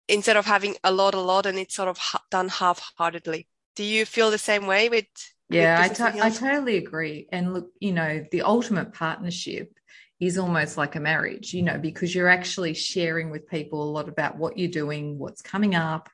instead 0.07 0.37
of 0.37 0.45
having 0.45 0.75
a 0.83 0.91
lot, 0.91 1.13
a 1.13 1.19
lot 1.19 1.45
and 1.45 1.57
it's 1.57 1.75
sort 1.75 1.89
of 1.89 1.99
done 2.31 2.49
half 2.49 2.91
heartedly. 2.97 3.47
Do 3.75 3.83
you 3.83 4.05
feel 4.05 4.31
the 4.31 4.37
same 4.37 4.67
way 4.67 4.89
with? 4.89 5.05
Yeah, 5.49 5.81
with 5.87 6.01
I, 6.01 6.11
to- 6.11 6.23
I 6.23 6.29
totally 6.29 6.77
agree. 6.77 7.27
And 7.31 7.53
look, 7.53 7.69
you 7.79 7.93
know, 7.93 8.25
the 8.31 8.41
ultimate 8.41 8.93
partnership 8.93 9.71
is 10.19 10.37
almost 10.37 10.77
like 10.77 10.95
a 10.95 10.99
marriage, 10.99 11.53
you 11.53 11.61
know, 11.61 11.77
because 11.77 12.15
you're 12.15 12.29
actually 12.29 12.73
sharing 12.73 13.29
with 13.29 13.47
people 13.47 13.83
a 13.83 13.91
lot 13.91 14.07
about 14.07 14.37
what 14.37 14.57
you're 14.57 14.69
doing, 14.69 15.17
what's 15.17 15.41
coming 15.41 15.75
up, 15.75 16.09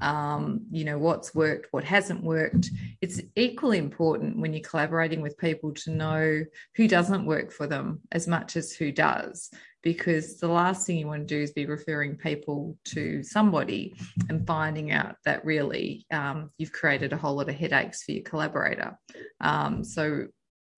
um, 0.00 0.62
you 0.70 0.84
know, 0.84 0.98
what's 0.98 1.34
worked, 1.34 1.68
what 1.70 1.84
hasn't 1.84 2.24
worked. 2.24 2.70
It's 3.00 3.20
equally 3.36 3.78
important 3.78 4.38
when 4.38 4.52
you're 4.52 4.68
collaborating 4.68 5.20
with 5.20 5.38
people 5.38 5.72
to 5.74 5.90
know 5.90 6.44
who 6.76 6.88
doesn't 6.88 7.26
work 7.26 7.52
for 7.52 7.66
them 7.66 8.00
as 8.10 8.26
much 8.26 8.56
as 8.56 8.72
who 8.72 8.90
does, 8.90 9.50
because 9.82 10.38
the 10.38 10.48
last 10.48 10.86
thing 10.86 10.96
you 10.96 11.06
want 11.06 11.28
to 11.28 11.34
do 11.34 11.42
is 11.42 11.52
be 11.52 11.66
referring 11.66 12.16
people 12.16 12.76
to 12.86 13.22
somebody 13.22 13.94
and 14.28 14.46
finding 14.46 14.90
out 14.92 15.16
that 15.24 15.44
really 15.44 16.06
um, 16.10 16.50
you've 16.56 16.72
created 16.72 17.12
a 17.12 17.16
whole 17.16 17.36
lot 17.36 17.48
of 17.48 17.54
headaches 17.54 18.02
for 18.02 18.12
your 18.12 18.24
collaborator. 18.24 18.98
Um, 19.40 19.84
so 19.84 20.28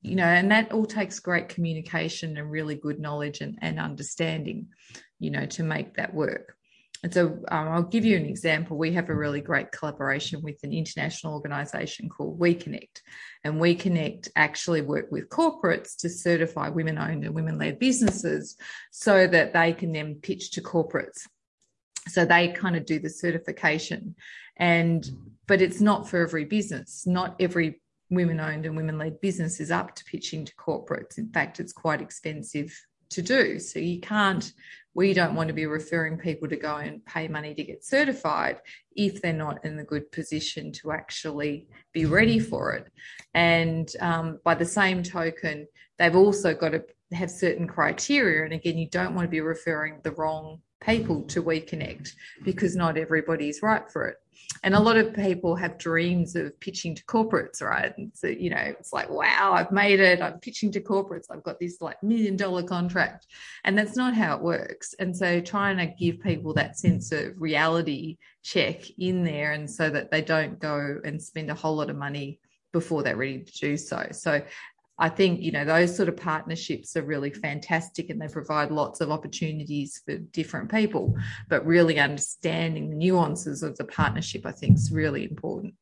you 0.05 0.17
know, 0.17 0.25
and 0.25 0.51
that 0.51 0.71
all 0.71 0.85
takes 0.85 1.19
great 1.19 1.49
communication 1.49 2.37
and 2.37 2.51
really 2.51 2.75
good 2.75 3.01
knowledge 3.01 3.41
and, 3.41 3.59
and 3.63 3.81
understanding, 3.81 4.69
you 5.19 5.31
know, 5.31 5.47
to 5.47 5.63
make 5.63 5.95
that 5.95 6.13
work. 6.13 6.57
And 7.03 7.13
so 7.13 7.27
um, 7.49 7.69
I'll 7.69 7.83
give 7.83 8.05
you 8.05 8.17
an 8.17 8.27
example. 8.27 8.77
We 8.77 8.93
have 8.93 9.09
a 9.09 9.15
really 9.15 9.41
great 9.41 9.73
collaboration 9.73 10.43
with 10.43 10.63
an 10.63 10.75
international 10.75 11.35
organization 11.35 12.11
called 12.11 12.39
WeConnect. 12.39 13.01
And 13.45 13.55
WeConnect 13.55 14.29
actually 14.37 14.83
work 14.83 15.11
with 15.11 15.31
corporates 15.31 15.97
to 15.99 16.11
certify 16.11 16.69
women 16.69 16.99
owned 16.99 17.25
and 17.25 17.35
women 17.35 17.59
led 17.59 17.79
businesses 17.79 18.57
so 18.91 19.27
that 19.27 19.55
they 19.55 19.73
can 19.73 19.93
then 19.93 20.17
pitch 20.17 20.53
to 20.53 20.63
corporates. 20.63 21.27
So 22.09 22.27
they 22.27 22.49
kind 22.49 22.77
of 22.77 22.85
do 22.85 22.99
the 22.99 23.11
certification. 23.11 24.17
And, 24.57 25.07
but 25.47 25.63
it's 25.63 25.81
not 25.81 26.09
for 26.09 26.21
every 26.21 26.45
business. 26.45 27.07
Not 27.07 27.37
every 27.41 27.81
women 28.11 28.41
owned 28.41 28.67
and 28.67 28.77
women 28.77 28.99
led 28.99 29.21
businesses 29.21 29.71
up 29.71 29.95
to 29.95 30.05
pitching 30.05 30.45
to 30.45 30.55
corporates. 30.57 31.19
In 31.19 31.29
fact, 31.31 31.61
it's 31.61 31.73
quite 31.73 32.01
expensive 32.01 32.75
to 33.11 33.23
do. 33.23 33.59
So 33.59 33.79
you 33.79 34.01
can't, 34.01 34.53
we 34.95 35.15
don't 35.15 35.35
want 35.35 35.49
to 35.49 35.55
be 35.55 35.67
referring 35.67 36.19
people 36.19 36.49
to 36.49 36.57
go 36.57 36.77
and 36.77 37.05
pay 37.05 37.29
money 37.29 37.55
to 37.55 37.65
get 37.65 37.85
certified 37.85 38.61
if 38.95 39.21
they're 39.21 39.33
not 39.33 39.65
in 39.65 39.77
the 39.77 39.85
good 39.85 40.11
position 40.13 40.73
to 40.73 40.93
actually 40.93 41.67
be 41.93 42.07
ready 42.07 42.39
for 42.39 42.73
it. 42.73 42.91
And 43.35 43.91
um, 44.01 44.39
by 44.45 44.55
the 44.55 44.65
same 44.65 45.03
token, 45.03 45.67
they've 45.99 46.17
also 46.17 46.55
got 46.55 46.71
to 46.71 46.85
have 47.13 47.31
certain 47.31 47.67
criteria. 47.67 48.45
And 48.45 48.53
again, 48.53 48.79
you 48.79 48.89
don't 48.89 49.15
want 49.15 49.27
to 49.27 49.31
be 49.31 49.41
referring 49.41 50.01
the 50.03 50.13
wrong 50.13 50.61
people 50.85 51.23
to 51.23 51.43
WeConnect 51.43 52.13
because 52.45 52.77
not 52.77 52.97
everybody's 52.97 53.63
right 53.63 53.91
for 53.91 54.09
it. 54.09 54.17
And 54.63 54.75
a 54.75 54.81
lot 54.81 54.97
of 54.97 55.15
people 55.15 55.57
have 55.57 55.79
dreams 55.79 56.37
of 56.37 56.59
pitching 56.61 56.95
to 56.95 57.05
corporates, 57.05 57.63
right? 57.63 57.93
And 57.97 58.11
so, 58.15 58.29
you 58.29 58.51
know, 58.51 58.57
it's 58.59 58.93
like, 58.93 59.11
wow, 59.11 59.53
I've 59.55 59.73
made 59.73 60.01
it. 60.01 60.21
I'm 60.23 60.39
pitching 60.41 60.71
to 60.73 60.81
corporates. 60.81 61.27
I've 61.31 61.43
got 61.43 61.59
this 61.59 61.81
like 61.81 62.03
million 62.03 62.37
dollar 62.37 62.63
contract. 62.63 63.27
And 63.65 63.77
that's 63.77 63.97
not 63.97 64.15
how 64.15 64.37
it 64.37 64.43
works. 64.43 64.95
And 64.99 65.17
so 65.17 65.41
trying 65.41 65.79
to 65.79 65.87
give 65.87 66.21
people 66.21 66.55
that 66.55 66.79
sense 66.79 67.13
of 67.13 67.41
reality 67.41 68.19
check 68.43 68.83
in 68.99 69.25
there 69.25 69.53
and 69.53 69.71
so 69.71 69.91
that 69.91 70.11
they 70.11 70.23
don't 70.23 70.59
go 70.59 71.01
and 71.05 71.23
spend 71.23 71.51
a 71.51 71.55
whole 71.55 71.77
lot 71.77 71.91
of 71.91 71.97
money 71.97 72.39
before 72.73 73.03
they're 73.03 73.17
ready 73.17 73.41
to 73.41 73.53
do 73.53 73.77
so. 73.77 74.07
So 74.13 74.43
I 74.99 75.09
think, 75.09 75.41
you 75.41 75.51
know, 75.51 75.65
those 75.65 75.97
sort 75.97 76.09
of 76.09 76.17
partnerships 76.17 76.97
are 76.97 77.03
really 77.03 77.31
fantastic 77.31 78.11
and 78.11 78.21
they 78.21 78.29
provide 78.29 78.71
lots 78.71 79.01
of 79.01 79.11
opportunities 79.11 80.01
for 80.05 80.17
different 80.17 80.71
people. 80.71 81.17
But 81.49 81.67
really 81.67 81.99
understanding 81.99 82.91
the 82.91 82.97
nuances 82.97 83.63
of 83.63 83.77
the 83.77 83.85
partnership, 83.85 84.47
I 84.47 84.53
think, 84.53 84.77
is 84.77 84.93
really 84.93 85.25
important. 85.25 85.75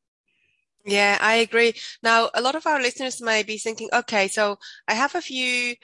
Yeah, 0.84 1.18
I 1.20 1.34
agree. 1.34 1.74
Now, 2.02 2.30
a 2.34 2.40
lot 2.40 2.54
of 2.54 2.66
our 2.66 2.80
listeners 2.80 3.20
may 3.20 3.42
be 3.42 3.58
thinking, 3.58 3.90
okay, 3.92 4.28
so 4.28 4.58
I 4.88 4.94
have 4.94 5.14
a 5.14 5.20
few 5.20 5.76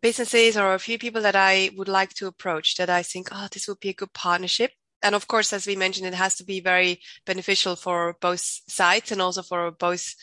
businesses 0.00 0.56
or 0.56 0.74
a 0.74 0.78
few 0.78 0.98
people 0.98 1.22
that 1.22 1.36
I 1.36 1.70
would 1.76 1.88
like 1.88 2.14
to 2.14 2.28
approach 2.28 2.76
that 2.76 2.88
I 2.88 3.02
think, 3.02 3.28
oh, 3.32 3.48
this 3.52 3.66
would 3.68 3.80
be 3.80 3.90
a 3.90 3.94
good 3.94 4.12
partnership. 4.12 4.70
And 5.02 5.14
of 5.14 5.26
course, 5.26 5.52
as 5.52 5.66
we 5.66 5.76
mentioned, 5.76 6.06
it 6.06 6.14
has 6.14 6.36
to 6.36 6.44
be 6.44 6.60
very 6.60 7.00
beneficial 7.26 7.76
for 7.76 8.16
both 8.20 8.40
sides 8.40 9.12
and 9.12 9.20
also 9.20 9.42
for 9.42 9.70
both 9.72 10.14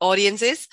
audiences 0.00 0.66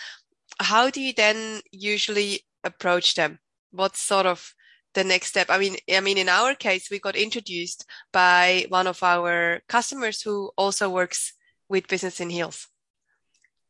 how 0.62 0.90
do 0.90 1.02
you 1.02 1.14
then 1.14 1.62
usually 1.72 2.42
approach 2.64 3.16
them? 3.16 3.40
What's 3.72 4.00
sort 4.00 4.26
of 4.26 4.54
the 4.94 5.04
next 5.04 5.28
step? 5.28 5.48
I 5.50 5.58
mean, 5.58 5.78
I 5.92 6.00
mean, 6.00 6.18
in 6.18 6.30
our 6.30 6.56
case, 6.56 6.90
we 6.90 7.00
got 7.00 7.16
introduced 7.16 7.86
by 8.12 8.66
one 8.70 8.88
of 8.88 9.02
our 9.04 9.62
customers 9.68 10.22
who 10.22 10.52
also 10.58 10.90
works 10.90 11.34
with 11.70 11.88
Business 11.88 12.20
in 12.20 12.30
Heels. 12.30 12.68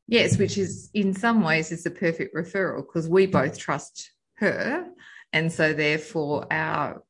Yes, 0.08 0.38
which 0.38 0.58
is 0.58 0.90
in 0.94 1.14
some 1.14 1.42
ways 1.42 1.72
is 1.72 1.84
the 1.84 1.92
perfect 1.92 2.36
referral 2.36 2.82
because 2.82 3.08
we 3.08 3.28
both 3.28 3.58
trust 3.58 4.12
her, 4.38 4.86
and 5.32 5.52
so 5.52 5.74
therefore 5.74 6.52
our 6.52 7.04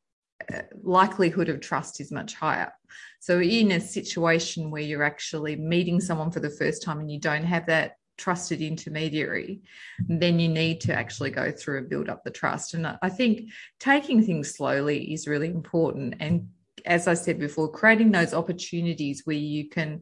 uh, 0.54 0.62
likelihood 0.84 1.50
of 1.50 1.62
trust 1.62 2.00
is 2.00 2.12
much 2.12 2.36
higher. 2.36 2.72
So 3.20 3.40
in 3.40 3.72
a 3.72 3.80
situation 3.80 4.70
where 4.70 4.82
you're 4.82 5.04
actually 5.04 5.56
meeting 5.56 6.00
someone 6.00 6.32
for 6.32 6.42
the 6.42 6.50
first 6.50 6.84
time 6.84 7.00
and 7.00 7.10
you 7.10 7.20
don't 7.20 7.46
have 7.46 7.68
that 7.68 7.94
trusted 8.22 8.62
intermediary, 8.62 9.62
then 10.08 10.40
you 10.40 10.48
need 10.48 10.80
to 10.82 10.94
actually 10.94 11.32
go 11.32 11.51
through 11.51 11.80
and 11.80 11.90
build 11.90 12.08
up 12.08 12.24
the 12.24 12.32
trust. 12.32 12.74
And 12.74 12.86
I 13.01 13.10
think 13.10 13.50
taking 13.80 14.24
things 14.24 14.56
slowly 14.56 15.13
is 15.13 15.28
really 15.28 15.50
important. 15.50 16.16
And 16.20 16.50
as 16.86 17.08
I 17.08 17.16
said 17.16 17.40
before, 17.40 17.72
creating 17.72 18.12
those 18.12 18.34
opportunities 18.34 19.24
where 19.25 19.36
you 19.36 19.70
can 19.70 20.01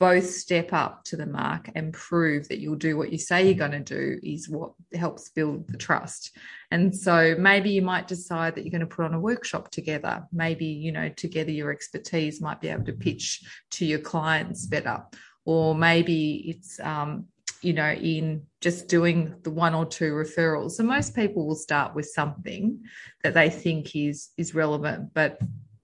both 0.00 0.30
step 0.30 0.72
up 0.72 1.04
to 1.04 1.16
the 1.16 1.26
mark 1.26 1.70
and 1.74 1.92
prove 1.92 2.48
that 2.48 2.58
you'll 2.58 2.74
do 2.74 2.96
what 2.96 3.12
you 3.12 3.18
say 3.18 3.44
you're 3.44 3.54
going 3.68 3.70
to 3.70 3.80
do 3.80 4.18
is 4.22 4.48
what 4.48 4.72
helps 4.94 5.28
build 5.28 5.68
the 5.68 5.76
trust. 5.76 6.34
And 6.70 6.96
so 6.96 7.36
maybe 7.38 7.70
you 7.70 7.82
might 7.82 8.08
decide 8.08 8.54
that 8.54 8.64
you're 8.64 8.70
going 8.70 8.80
to 8.80 8.86
put 8.86 9.04
on 9.04 9.12
a 9.12 9.20
workshop 9.20 9.70
together. 9.70 10.26
Maybe, 10.32 10.64
you 10.64 10.90
know, 10.90 11.10
together 11.10 11.50
your 11.50 11.70
expertise 11.70 12.40
might 12.40 12.62
be 12.62 12.68
able 12.68 12.86
to 12.86 12.94
pitch 12.94 13.42
to 13.72 13.84
your 13.84 13.98
clients 13.98 14.64
better. 14.64 15.04
Or 15.44 15.74
maybe 15.74 16.48
it's 16.48 16.80
um, 16.80 17.26
you 17.62 17.72
know, 17.72 17.90
in 17.90 18.46
just 18.60 18.88
doing 18.88 19.34
the 19.42 19.50
one 19.50 19.74
or 19.74 19.86
two 19.86 20.12
referrals. 20.12 20.72
So 20.72 20.82
most 20.82 21.14
people 21.14 21.46
will 21.46 21.56
start 21.56 21.94
with 21.94 22.06
something 22.06 22.80
that 23.22 23.34
they 23.34 23.50
think 23.50 23.94
is 23.94 24.30
is 24.36 24.54
relevant, 24.54 25.12
but 25.14 25.40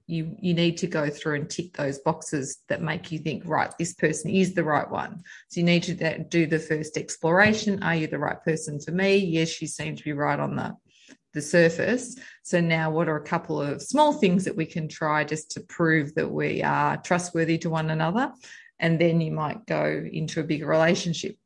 you 0.06 0.36
you 0.40 0.54
need 0.54 0.76
to 0.78 0.86
go 0.86 1.10
through 1.10 1.34
and 1.34 1.50
tick 1.50 1.72
those 1.74 1.98
boxes 1.98 2.58
that 2.68 2.80
make 2.80 3.10
you 3.10 3.18
think 3.18 3.42
right 3.44 3.72
this 3.78 3.94
person 3.94 4.30
is 4.30 4.54
the 4.54 4.64
right 4.64 4.90
one. 4.90 5.22
So 5.48 5.60
you 5.60 5.66
need 5.66 5.82
to 5.84 6.24
do 6.24 6.46
the 6.46 6.58
first 6.58 6.96
exploration. 6.96 7.82
Are 7.82 7.96
you 7.96 8.06
the 8.06 8.18
right 8.18 8.42
person 8.44 8.80
for 8.80 8.92
me? 8.92 9.16
Yes 9.16 9.60
you 9.60 9.66
seem 9.66 9.96
to 9.96 10.04
be 10.04 10.12
right 10.12 10.38
on 10.38 10.56
the 10.56 10.76
the 11.34 11.42
surface. 11.42 12.16
So 12.42 12.60
now 12.60 12.90
what 12.90 13.08
are 13.08 13.16
a 13.16 13.24
couple 13.24 13.60
of 13.60 13.82
small 13.82 14.12
things 14.12 14.44
that 14.44 14.56
we 14.56 14.64
can 14.64 14.88
try 14.88 15.24
just 15.24 15.50
to 15.52 15.60
prove 15.60 16.14
that 16.14 16.30
we 16.30 16.62
are 16.62 16.96
trustworthy 16.96 17.58
to 17.58 17.70
one 17.70 17.90
another? 17.90 18.32
And 18.78 18.98
then 18.98 19.20
you 19.20 19.32
might 19.32 19.66
go 19.66 20.04
into 20.10 20.40
a 20.40 20.44
bigger 20.44 20.66
relationship 20.66 21.36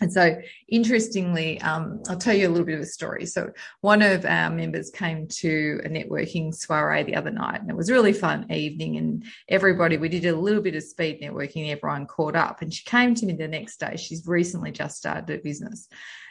and 0.00 0.10
so, 0.10 0.40
interestingly, 0.68 1.60
um, 1.60 2.02
I'll 2.08 2.16
tell 2.16 2.34
you 2.34 2.48
a 2.48 2.50
little 2.50 2.64
bit 2.64 2.76
of 2.76 2.80
a 2.80 2.86
story. 2.86 3.26
So, 3.26 3.50
one 3.82 4.00
of 4.00 4.24
our 4.24 4.48
members 4.48 4.90
came 4.90 5.26
to 5.28 5.80
a 5.84 5.88
networking 5.88 6.54
soiree 6.54 7.02
the 7.02 7.16
other 7.16 7.30
night, 7.30 7.60
and 7.60 7.68
it 7.68 7.76
was 7.76 7.90
a 7.90 7.92
really 7.92 8.14
fun 8.14 8.50
evening. 8.50 8.96
And 8.96 9.24
everybody, 9.48 9.98
we 9.98 10.08
did 10.08 10.24
a 10.24 10.34
little 10.34 10.62
bit 10.62 10.74
of 10.74 10.84
speed 10.84 11.20
networking, 11.20 11.70
everyone 11.70 12.06
caught 12.06 12.34
up. 12.34 12.62
And 12.62 12.72
she 12.72 12.82
came 12.84 13.14
to 13.16 13.26
me 13.26 13.34
the 13.34 13.46
next 13.46 13.78
day. 13.78 13.96
She's 13.96 14.26
recently 14.26 14.70
just 14.70 14.96
started 14.96 15.28
a 15.28 15.42
business. 15.42 15.86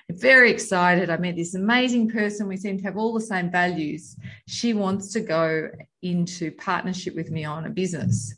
Very 0.09 0.49
excited. 0.49 1.11
I 1.11 1.17
met 1.17 1.35
this 1.35 1.53
amazing 1.53 2.09
person. 2.09 2.47
We 2.47 2.57
seem 2.57 2.79
to 2.79 2.83
have 2.85 2.97
all 2.97 3.13
the 3.13 3.21
same 3.21 3.51
values. 3.51 4.15
She 4.47 4.73
wants 4.73 5.13
to 5.13 5.19
go 5.19 5.69
into 6.01 6.51
partnership 6.53 7.15
with 7.15 7.29
me 7.29 7.45
on 7.45 7.67
a 7.67 7.69
business. 7.69 8.35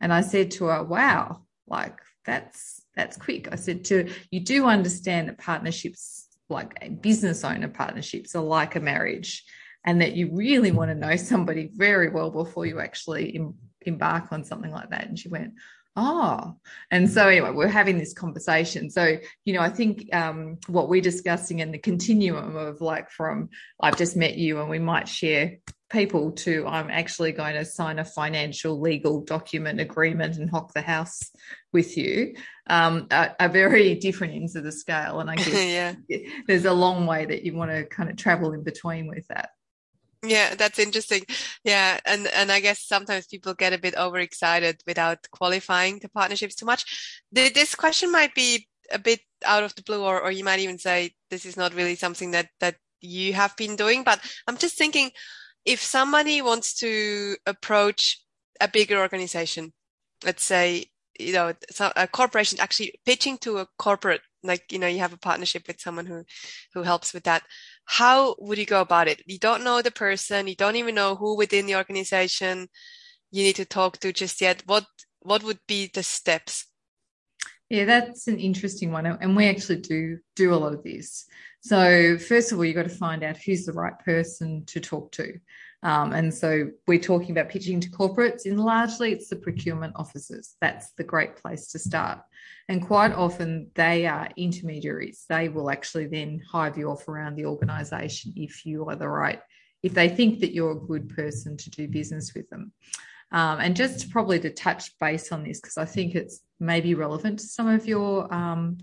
And 0.00 0.14
I 0.14 0.22
said 0.22 0.50
to 0.52 0.66
her, 0.66 0.82
Wow, 0.82 1.42
like 1.68 1.98
that's 2.26 2.82
that's 2.94 3.16
quick. 3.16 3.48
I 3.52 3.56
said 3.56 3.84
to 3.86 4.10
you 4.30 4.40
do 4.40 4.66
understand 4.66 5.28
that 5.28 5.38
partnerships, 5.38 6.28
like 6.48 7.00
business 7.00 7.44
owner 7.44 7.68
partnerships, 7.68 8.34
are 8.34 8.42
like 8.42 8.76
a 8.76 8.80
marriage, 8.80 9.44
and 9.84 10.00
that 10.00 10.16
you 10.16 10.30
really 10.32 10.72
want 10.72 10.90
to 10.90 10.94
know 10.94 11.16
somebody 11.16 11.70
very 11.72 12.10
well 12.10 12.30
before 12.30 12.66
you 12.66 12.80
actually 12.80 13.36
em- 13.36 13.54
embark 13.82 14.32
on 14.32 14.44
something 14.44 14.70
like 14.70 14.90
that. 14.90 15.06
And 15.06 15.18
she 15.18 15.28
went, 15.28 15.54
Oh, 15.98 16.56
and 16.90 17.10
so 17.10 17.26
anyway, 17.26 17.52
we're 17.52 17.68
having 17.68 17.96
this 17.96 18.12
conversation. 18.12 18.90
So, 18.90 19.16
you 19.46 19.54
know, 19.54 19.62
I 19.62 19.70
think 19.70 20.14
um, 20.14 20.58
what 20.66 20.90
we're 20.90 21.00
discussing 21.00 21.60
in 21.60 21.72
the 21.72 21.78
continuum 21.78 22.54
of 22.54 22.82
like 22.82 23.10
from 23.10 23.48
I've 23.80 23.96
just 23.96 24.14
met 24.14 24.36
you 24.36 24.60
and 24.60 24.68
we 24.68 24.78
might 24.78 25.08
share 25.08 25.56
people 25.96 26.30
to 26.30 26.66
I'm 26.66 26.90
actually 26.90 27.32
going 27.32 27.54
to 27.54 27.64
sign 27.64 27.98
a 27.98 28.04
financial 28.04 28.78
legal 28.78 29.22
document 29.22 29.80
agreement 29.80 30.36
and 30.36 30.50
hock 30.50 30.74
the 30.74 30.82
house 30.82 31.30
with 31.72 31.96
you 31.96 32.34
um, 32.66 33.06
are, 33.10 33.34
are, 33.40 33.48
very 33.48 33.94
different 33.94 34.34
ends 34.34 34.56
of 34.56 34.64
the 34.64 34.72
scale. 34.72 35.20
And 35.20 35.30
I 35.30 35.36
guess 35.44 35.96
yeah. 36.08 36.18
there's 36.46 36.66
a 36.66 36.72
long 36.72 37.06
way 37.06 37.24
that 37.24 37.44
you 37.44 37.54
want 37.54 37.70
to 37.70 37.86
kind 37.86 38.10
of 38.10 38.16
travel 38.16 38.52
in 38.52 38.62
between 38.62 39.06
with 39.06 39.26
that. 39.28 39.50
Yeah, 40.22 40.54
that's 40.54 40.78
interesting. 40.78 41.22
Yeah, 41.64 41.98
and 42.04 42.26
and 42.26 42.52
I 42.52 42.60
guess 42.60 42.80
sometimes 42.80 43.26
people 43.26 43.54
get 43.54 43.72
a 43.72 43.78
bit 43.78 43.96
overexcited 43.96 44.82
without 44.86 45.18
qualifying 45.30 45.98
the 46.00 46.10
partnerships 46.10 46.56
too 46.56 46.66
much. 46.66 46.84
The, 47.32 47.48
this 47.48 47.74
question 47.74 48.12
might 48.12 48.34
be 48.34 48.66
a 48.92 48.98
bit 48.98 49.20
out 49.44 49.62
of 49.62 49.74
the 49.74 49.82
blue, 49.82 50.02
or 50.02 50.20
or 50.20 50.30
you 50.30 50.44
might 50.44 50.60
even 50.60 50.78
say 50.78 51.14
this 51.30 51.46
is 51.46 51.56
not 51.56 51.74
really 51.74 51.94
something 51.94 52.32
that 52.32 52.48
that 52.60 52.76
you 53.00 53.32
have 53.34 53.56
been 53.56 53.76
doing. 53.76 54.04
But 54.04 54.20
I'm 54.48 54.56
just 54.56 54.76
thinking, 54.76 55.10
if 55.66 55.82
somebody 55.82 56.40
wants 56.40 56.74
to 56.74 57.36
approach 57.44 58.22
a 58.60 58.68
bigger 58.68 58.98
organization, 58.98 59.72
let's 60.24 60.44
say, 60.44 60.86
you 61.18 61.32
know, 61.32 61.52
a 61.96 62.06
corporation 62.06 62.60
actually 62.60 62.94
pitching 63.04 63.36
to 63.38 63.58
a 63.58 63.66
corporate, 63.78 64.20
like, 64.42 64.70
you 64.70 64.78
know, 64.78 64.86
you 64.86 65.00
have 65.00 65.12
a 65.12 65.18
partnership 65.18 65.66
with 65.66 65.80
someone 65.80 66.06
who, 66.06 66.24
who 66.72 66.82
helps 66.82 67.12
with 67.12 67.24
that. 67.24 67.42
How 67.86 68.36
would 68.38 68.58
you 68.58 68.66
go 68.66 68.80
about 68.80 69.08
it? 69.08 69.22
You 69.26 69.38
don't 69.38 69.64
know 69.64 69.82
the 69.82 69.90
person. 69.90 70.46
You 70.46 70.54
don't 70.54 70.76
even 70.76 70.94
know 70.94 71.16
who 71.16 71.36
within 71.36 71.66
the 71.66 71.76
organization 71.76 72.68
you 73.32 73.42
need 73.42 73.56
to 73.56 73.64
talk 73.64 73.98
to 73.98 74.12
just 74.12 74.40
yet. 74.40 74.62
What, 74.66 74.86
what 75.20 75.42
would 75.42 75.58
be 75.66 75.90
the 75.92 76.02
steps? 76.02 76.66
Yeah, 77.68 77.84
that's 77.84 78.28
an 78.28 78.38
interesting 78.38 78.92
one. 78.92 79.06
And 79.06 79.36
we 79.36 79.48
actually 79.48 79.80
do 79.80 80.18
do 80.36 80.54
a 80.54 80.56
lot 80.56 80.72
of 80.72 80.84
this. 80.84 81.26
So, 81.60 82.16
first 82.18 82.52
of 82.52 82.58
all, 82.58 82.64
you've 82.64 82.76
got 82.76 82.84
to 82.84 82.88
find 82.88 83.24
out 83.24 83.38
who's 83.38 83.66
the 83.66 83.72
right 83.72 83.98
person 83.98 84.64
to 84.66 84.80
talk 84.80 85.10
to. 85.12 85.34
Um, 85.82 86.12
and 86.12 86.32
so 86.32 86.70
we're 86.86 86.98
talking 86.98 87.30
about 87.30 87.48
pitching 87.48 87.80
to 87.80 87.90
corporates, 87.90 88.44
and 88.44 88.58
largely 88.58 89.12
it's 89.12 89.28
the 89.28 89.36
procurement 89.36 89.92
officers. 89.96 90.56
That's 90.60 90.90
the 90.92 91.04
great 91.04 91.36
place 91.36 91.70
to 91.72 91.78
start. 91.78 92.20
And 92.68 92.84
quite 92.84 93.12
often 93.12 93.70
they 93.74 94.06
are 94.06 94.28
intermediaries. 94.36 95.24
They 95.28 95.48
will 95.48 95.70
actually 95.70 96.06
then 96.06 96.42
hive 96.50 96.78
you 96.78 96.90
off 96.90 97.06
around 97.08 97.36
the 97.36 97.46
organisation 97.46 98.32
if 98.36 98.66
you 98.66 98.88
are 98.88 98.96
the 98.96 99.08
right, 99.08 99.40
if 99.82 99.94
they 99.94 100.08
think 100.08 100.40
that 100.40 100.52
you're 100.52 100.72
a 100.72 100.86
good 100.86 101.08
person 101.10 101.56
to 101.56 101.70
do 101.70 101.86
business 101.86 102.34
with 102.34 102.48
them. 102.50 102.72
Um, 103.32 103.58
and 103.60 103.74
just 103.74 104.10
probably 104.10 104.38
to 104.40 104.50
touch 104.50 104.96
base 104.98 105.32
on 105.32 105.42
this, 105.42 105.60
because 105.60 105.76
I 105.76 105.84
think 105.84 106.14
it's 106.14 106.40
maybe 106.60 106.94
relevant 106.94 107.40
to 107.40 107.46
some 107.46 107.68
of 107.68 107.86
your 107.86 108.32
um, 108.32 108.78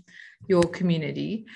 your 0.46 0.62
community 0.64 1.46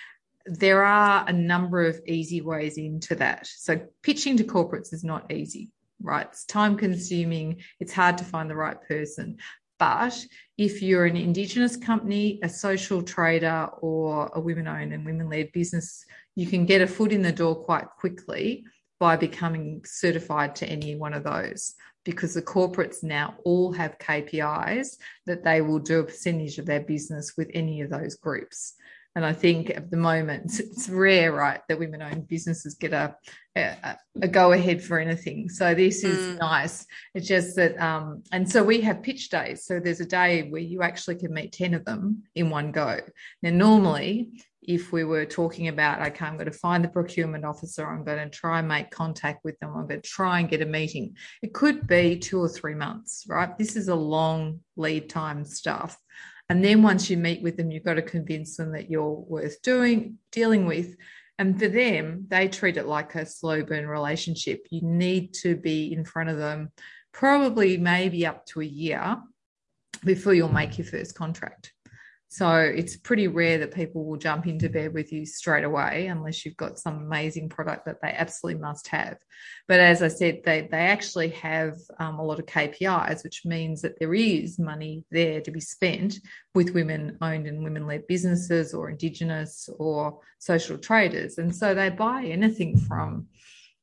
there 0.49 0.85
are 0.85 1.25
a 1.29 1.33
number 1.33 1.85
of 1.85 2.01
easy 2.07 2.41
ways 2.41 2.79
into 2.79 3.15
that. 3.17 3.47
So 3.47 3.81
pitching 4.03 4.37
to 4.39 4.45
corporates 4.45 4.93
is 4.93 5.05
not 5.05 5.31
easy, 5.31 5.71
right? 6.01 6.27
It's 6.31 6.45
time 6.45 6.77
consuming. 6.77 7.61
It's 7.81 7.93
hard 7.93 8.19
to 8.19 8.25
find 8.25 8.49
the 8.49 8.57
right 8.57 8.81
person. 8.89 9.37
But 9.79 10.19
if 10.57 10.83
you're 10.83 11.05
an 11.05 11.17
Indigenous 11.17 11.77
company, 11.77 12.41
a 12.43 12.49
social 12.49 13.03
trader, 13.03 13.69
or 13.81 14.31
a 14.35 14.41
women 14.41 14.67
owned 14.67 14.93
and 14.93 15.05
women 15.05 15.29
led 15.29 15.53
business, 15.53 16.05
you 16.35 16.47
can 16.47 16.67
get 16.67 16.81
a 16.81 16.87
foot 16.87 17.13
in 17.13 17.23
the 17.23 17.31
door 17.31 17.55
quite 17.55 17.87
quickly 17.99 18.65
by 18.99 19.17
becoming 19.17 19.83
certified 19.85 20.57
to 20.57 20.67
any 20.67 20.97
one 20.97 21.15
of 21.15 21.23
those 21.23 21.75
because 22.05 22.35
the 22.35 22.43
corporates 22.43 23.03
now 23.03 23.35
all 23.45 23.73
have 23.73 23.99
KPIs 23.99 24.97
that 25.27 25.45
they 25.45 25.61
will 25.61 25.79
do 25.79 26.01
a 26.01 26.05
percentage 26.05 26.59
of 26.59 26.67
their 26.67 26.81
business 26.81 27.35
with 27.37 27.51
any 27.55 27.81
of 27.81 27.91
those 27.91 28.17
groups. 28.17 28.75
And 29.15 29.27
I 29.27 29.33
think 29.33 29.71
at 29.71 29.91
the 29.91 29.97
moment 29.97 30.45
it's 30.61 30.89
rare, 30.89 31.33
right, 31.33 31.61
that 31.69 31.79
women 31.79 32.03
owned 32.03 32.29
businesses 32.29 32.75
get 32.75 32.93
a, 32.93 33.17
a, 33.57 33.97
a, 34.23 34.29
go 34.29 34.53
ahead 34.53 34.83
for 34.83 34.99
anything. 34.99 35.49
So 35.49 35.75
this 35.75 36.05
is 36.05 36.19
mm. 36.19 36.39
nice. 36.39 36.87
It's 37.15 37.27
just 37.27 37.57
that, 37.57 37.77
um, 37.81 38.23
and 38.31 38.49
so 38.49 38.63
we 38.63 38.81
have 38.83 39.03
pitch 39.03 39.29
days. 39.31 39.65
So 39.65 39.81
there's 39.81 40.01
a 40.01 40.07
day 40.07 40.49
where 40.49 40.61
you 40.61 40.83
actually 40.83 41.17
can 41.17 41.35
meet 41.35 41.53
10 41.53 41.75
of 41.75 41.85
them 41.85 42.23
in 42.37 42.49
one 42.49 42.71
go. 42.71 43.01
Now, 43.43 43.51
normally, 43.51 44.45
if 44.69 44.93
we 44.93 45.03
were 45.03 45.25
talking 45.25 45.69
about, 45.69 46.07
okay, 46.07 46.27
I'm 46.27 46.35
going 46.35 46.45
to 46.45 46.53
find 46.53 46.85
the 46.85 46.89
procurement 46.89 47.43
officer, 47.43 47.87
I'm 47.87 48.05
going 48.05 48.19
to 48.19 48.29
try 48.29 48.59
and 48.59 48.69
make 48.69 48.91
contact 48.91 49.43
with 49.43 49.59
them, 49.61 49.71
I'm 49.75 49.89
going 49.89 50.03
to 50.03 50.09
try 50.09 50.41
and 50.41 50.49
get 50.49 50.61
a 50.61 50.67
meeting. 50.67 51.17
It 51.43 51.55
could 51.55 51.87
be 51.87 52.19
two 52.19 52.39
or 52.39 52.51
three 52.51 52.75
months, 52.75 53.25
right? 53.27 53.57
This 53.57 53.77
is 53.77 53.89
a 53.89 53.95
long 53.95 54.61
lead 54.77 55.09
time 55.09 55.47
stuff. 55.47 55.97
And 56.51 56.63
then 56.63 56.83
once 56.83 57.09
you 57.09 57.17
meet 57.17 57.43
with 57.43 57.57
them, 57.57 57.71
you've 57.71 57.85
got 57.85 57.95
to 57.95 58.03
convince 58.03 58.59
them 58.59 58.73
that 58.73 58.91
you're 58.91 59.25
worth 59.27 59.63
doing, 59.63 60.19
dealing 60.33 60.67
with. 60.67 60.95
And 61.39 61.59
for 61.59 61.69
them, 61.69 62.27
they 62.29 62.47
treat 62.49 62.77
it 62.77 62.87
like 62.87 63.15
a 63.15 63.25
slow 63.25 63.63
burn 63.63 63.87
relationship. 63.87 64.67
You 64.71 64.83
need 64.83 65.33
to 65.43 65.57
be 65.57 65.95
in 65.95 66.05
front 66.05 66.29
of 66.29 66.37
them 66.37 66.73
probably 67.15 67.79
maybe 67.79 68.27
up 68.27 68.45
to 68.47 68.61
a 68.61 68.67
year 68.67 69.17
before 70.05 70.35
you'll 70.35 70.53
make 70.53 70.77
your 70.77 70.87
first 70.87 71.15
contract. 71.15 71.73
So 72.31 72.59
it's 72.59 72.97
pretty 72.97 73.27
rare 73.27 73.57
that 73.59 73.75
people 73.75 74.05
will 74.05 74.19
jump 74.19 74.47
into 74.47 74.69
bed 74.69 74.93
with 74.93 75.13
you 75.13 75.25
straight 75.25 75.65
away 75.65 76.09
unless 76.09 76.45
you've 76.45 76.59
got 76.59 76.79
some 76.79 76.99
amazing 76.99 77.49
product 77.49 77.87
that 77.87 78.03
they 78.03 78.11
absolutely 78.11 78.61
must 78.61 78.89
have. 78.89 79.17
But 79.67 79.81
as 79.81 80.03
I 80.03 80.09
said, 80.09 80.43
they, 80.45 80.69
they 80.71 80.77
actually 80.77 81.31
have 81.31 81.79
um, 81.99 82.19
a 82.19 82.23
lot 82.25 82.39
of 82.39 82.45
KPIs, 82.45 83.25
which 83.25 83.47
means 83.47 83.81
that 83.81 83.99
there 83.99 84.13
is 84.13 84.59
money 84.59 85.05
there 85.11 85.41
to 85.41 85.51
be 85.51 85.61
spent 85.61 86.19
with 86.55 86.75
women 86.75 87.17
owned 87.23 87.47
and 87.47 87.65
women 87.65 87.87
led 87.87 88.07
businesses 88.07 88.75
or 88.75 88.91
Indigenous 88.91 89.71
or 89.79 90.21
social 90.39 90.77
traders. 90.77 91.39
And 91.39 91.55
so 91.55 91.73
they 91.73 91.89
buy 91.89 92.25
anything 92.25 92.77
from 92.77 93.29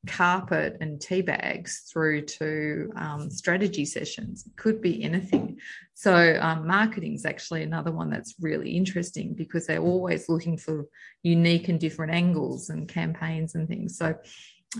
carpet 0.06 0.76
and 0.80 1.00
tea 1.00 1.22
bags 1.22 1.88
through 1.92 2.22
to 2.22 2.92
um, 2.96 3.30
strategy 3.30 3.84
sessions. 3.84 4.44
It 4.46 4.56
could 4.56 4.80
be 4.80 5.02
anything. 5.02 5.58
So, 5.94 6.38
um, 6.40 6.66
marketing 6.66 7.14
is 7.14 7.24
actually 7.24 7.62
another 7.62 7.92
one 7.92 8.10
that's 8.10 8.34
really 8.40 8.76
interesting 8.76 9.34
because 9.34 9.66
they're 9.66 9.78
always 9.80 10.28
looking 10.28 10.58
for 10.58 10.86
unique 11.22 11.68
and 11.68 11.80
different 11.80 12.12
angles 12.12 12.70
and 12.70 12.88
campaigns 12.88 13.54
and 13.54 13.66
things. 13.66 13.96
So, 13.96 14.14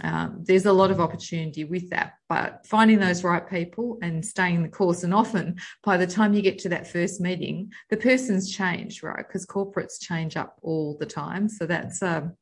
um, 0.03 0.43
there's 0.43 0.67
a 0.67 0.73
lot 0.73 0.91
of 0.91 1.01
opportunity 1.01 1.65
with 1.65 1.91
that, 1.91 2.15
but 2.29 2.67
finding 2.67 2.99
those 2.99 3.25
right 3.25 3.49
people 3.49 3.99
and 4.03 4.25
staying 4.25 4.63
the 4.63 4.69
course. 4.69 5.05
And 5.05 5.15
often, 5.15 5.59
by 5.85 5.97
the 5.97 6.07
time 6.07 6.35
you 6.35 6.43
get 6.43 6.59
to 6.61 6.69
that 6.71 6.87
first 6.87 7.21
meeting, 7.21 7.73
the 7.91 7.97
person's 7.97 8.55
changed, 8.55 9.03
right? 9.03 9.27
Because 9.27 9.47
corporates 9.47 10.01
change 10.01 10.37
up 10.37 10.59
all 10.63 10.97
the 10.99 11.07
time. 11.07 11.49
So 11.49 11.67
that's 11.67 12.03
um, 12.03 12.37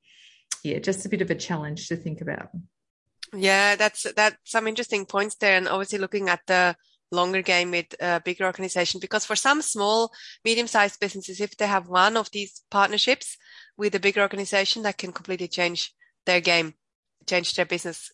yeah, 0.64 0.78
just 0.78 1.04
a 1.04 1.08
bit 1.08 1.22
of 1.22 1.30
a 1.30 1.34
challenge 1.34 1.88
to 1.88 1.96
think 1.96 2.20
about. 2.20 2.48
Yeah, 3.32 3.76
that's 3.76 4.06
that's 4.14 4.36
some 4.44 4.66
interesting 4.66 5.06
points 5.06 5.36
there, 5.36 5.56
and 5.56 5.68
obviously 5.68 5.98
looking 5.98 6.28
at 6.28 6.40
the 6.46 6.76
longer 7.10 7.42
game 7.42 7.70
with 7.70 7.94
a 8.00 8.20
bigger 8.24 8.44
organization 8.44 9.00
because 9.00 9.24
for 9.24 9.36
some 9.36 9.62
small 9.62 10.10
medium-sized 10.44 10.98
businesses 10.98 11.40
if 11.40 11.56
they 11.56 11.66
have 11.66 11.88
one 11.88 12.16
of 12.16 12.28
these 12.32 12.62
partnerships 12.70 13.36
with 13.76 13.94
a 13.94 14.00
bigger 14.00 14.20
organization 14.20 14.82
that 14.82 14.98
can 14.98 15.12
completely 15.12 15.46
change 15.46 15.94
their 16.26 16.40
game 16.40 16.74
change 17.26 17.54
their 17.54 17.66
business 17.66 18.10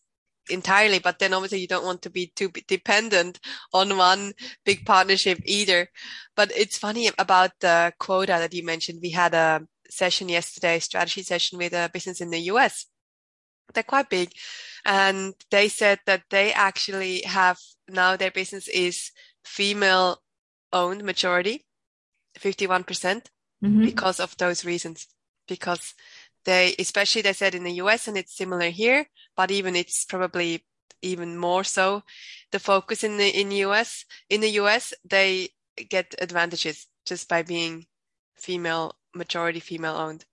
entirely. 0.50 0.98
But 0.98 1.18
then 1.18 1.32
obviously 1.32 1.60
you 1.60 1.68
don't 1.68 1.84
want 1.84 2.02
to 2.02 2.10
be 2.10 2.32
too 2.34 2.50
dependent 2.66 3.40
on 3.72 3.96
one 3.96 4.32
big 4.64 4.84
partnership 4.84 5.38
either. 5.44 5.88
But 6.36 6.50
it's 6.56 6.78
funny 6.78 7.10
about 7.18 7.52
the 7.60 7.92
quota 7.98 8.32
that 8.32 8.54
you 8.54 8.64
mentioned. 8.64 9.00
We 9.02 9.10
had 9.10 9.34
a 9.34 9.66
session 9.88 10.28
yesterday 10.28 10.78
strategy 10.78 11.22
session 11.22 11.58
with 11.58 11.72
a 11.72 11.90
business 11.92 12.20
in 12.20 12.30
the 12.30 12.40
US 12.52 12.86
they're 13.72 13.82
quite 13.82 14.10
big. 14.10 14.32
And 14.84 15.34
they 15.50 15.68
said 15.68 16.00
that 16.06 16.22
they 16.30 16.52
actually 16.52 17.22
have 17.22 17.58
now 17.88 18.16
their 18.16 18.30
business 18.30 18.68
is 18.68 19.10
female 19.44 20.18
owned 20.72 21.04
majority 21.04 21.64
51% 22.38 22.84
mm 22.84 23.26
hmm 23.62 23.84
because 23.84 24.20
of 24.20 24.36
those 24.36 24.64
reasons. 24.64 25.06
Because 25.46 25.94
they 26.44 26.74
especially 26.78 27.22
they 27.22 27.32
said 27.32 27.54
in 27.54 27.64
the 27.64 27.80
US 27.82 28.08
and 28.08 28.16
it's 28.16 28.36
similar 28.36 28.70
here 28.70 29.06
but 29.36 29.50
even 29.50 29.76
it's 29.76 30.04
probably 30.04 30.64
even 31.02 31.36
more 31.36 31.64
so 31.64 32.02
the 32.52 32.58
focus 32.58 33.04
in 33.04 33.16
the 33.16 33.28
in 33.28 33.50
US 33.50 34.04
in 34.28 34.40
the 34.40 34.50
US 34.62 34.94
they 35.04 35.50
get 35.88 36.14
advantages 36.18 36.86
just 37.04 37.28
by 37.28 37.42
being 37.42 37.86
female 38.36 38.96
majority 39.14 39.60
female 39.60 39.96
owned 39.96 40.24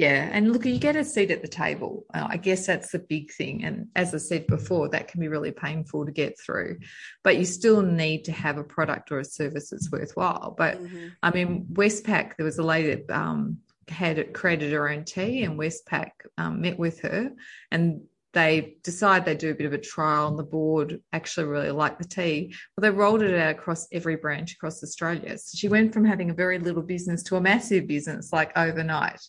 yeah, 0.00 0.30
and 0.32 0.50
look, 0.50 0.64
you 0.64 0.78
get 0.78 0.96
a 0.96 1.04
seat 1.04 1.30
at 1.30 1.42
the 1.42 1.48
table. 1.48 2.06
Uh, 2.14 2.26
I 2.26 2.38
guess 2.38 2.66
that's 2.66 2.90
the 2.90 3.00
big 3.00 3.30
thing. 3.34 3.64
And 3.64 3.88
as 3.94 4.14
I 4.14 4.16
said 4.16 4.46
before, 4.46 4.88
that 4.88 5.08
can 5.08 5.20
be 5.20 5.28
really 5.28 5.52
painful 5.52 6.06
to 6.06 6.10
get 6.10 6.40
through, 6.40 6.78
but 7.22 7.36
you 7.36 7.44
still 7.44 7.82
need 7.82 8.24
to 8.24 8.32
have 8.32 8.56
a 8.56 8.64
product 8.64 9.12
or 9.12 9.18
a 9.18 9.24
service 9.26 9.68
that's 9.68 9.92
worthwhile. 9.92 10.54
But 10.56 10.78
mm-hmm. 10.78 11.08
I 11.22 11.30
mean, 11.32 11.66
Westpac, 11.74 12.38
there 12.38 12.46
was 12.46 12.56
a 12.56 12.62
lady 12.62 12.94
that 12.94 13.14
um, 13.14 13.58
had 13.88 14.32
created 14.32 14.72
her 14.72 14.88
own 14.88 15.04
tea, 15.04 15.42
and 15.42 15.58
Westpac 15.58 16.12
um, 16.38 16.62
met 16.62 16.78
with 16.78 17.00
her, 17.00 17.32
and 17.70 18.00
they 18.32 18.76
decide 18.82 19.24
they 19.24 19.34
do 19.34 19.50
a 19.50 19.54
bit 19.54 19.66
of 19.66 19.72
a 19.72 19.78
trial 19.78 20.28
and 20.28 20.38
the 20.38 20.44
board 20.44 21.00
actually 21.12 21.46
really 21.46 21.72
like 21.72 21.98
the 21.98 22.04
tea. 22.04 22.54
Well, 22.76 22.82
they 22.82 22.96
rolled 22.96 23.22
it 23.22 23.38
out 23.38 23.50
across 23.50 23.88
every 23.92 24.16
branch 24.16 24.54
across 24.54 24.82
Australia. 24.82 25.36
So 25.36 25.56
she 25.56 25.68
went 25.68 25.92
from 25.92 26.04
having 26.04 26.30
a 26.30 26.34
very 26.34 26.58
little 26.58 26.82
business 26.82 27.22
to 27.24 27.36
a 27.36 27.40
massive 27.40 27.86
business 27.86 28.32
like 28.32 28.56
overnight. 28.56 29.20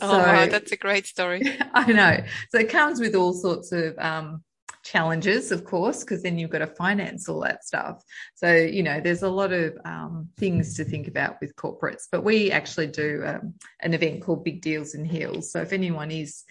Oh, 0.00 0.10
so, 0.10 0.18
wow, 0.18 0.46
that's 0.46 0.72
a 0.72 0.76
great 0.76 1.06
story. 1.06 1.42
I 1.74 1.92
know. 1.92 2.18
So 2.50 2.58
it 2.58 2.70
comes 2.70 3.00
with 3.00 3.14
all 3.14 3.32
sorts 3.32 3.72
of 3.72 3.98
um, 3.98 4.42
challenges, 4.84 5.52
of 5.52 5.64
course, 5.64 6.04
because 6.04 6.22
then 6.22 6.38
you've 6.38 6.50
got 6.50 6.58
to 6.58 6.66
finance 6.66 7.28
all 7.28 7.40
that 7.40 7.64
stuff. 7.64 8.02
So, 8.34 8.54
you 8.54 8.82
know, 8.82 9.00
there's 9.00 9.22
a 9.22 9.28
lot 9.28 9.52
of 9.52 9.76
um, 9.84 10.28
things 10.36 10.76
to 10.76 10.84
think 10.84 11.08
about 11.08 11.40
with 11.40 11.56
corporates. 11.56 12.04
But 12.10 12.24
we 12.24 12.50
actually 12.50 12.88
do 12.88 13.22
um, 13.26 13.54
an 13.80 13.94
event 13.94 14.22
called 14.22 14.44
Big 14.44 14.62
Deals 14.62 14.94
in 14.94 15.04
Heels. 15.04 15.52
So 15.52 15.60
if 15.60 15.72
anyone 15.72 16.10
is 16.10 16.44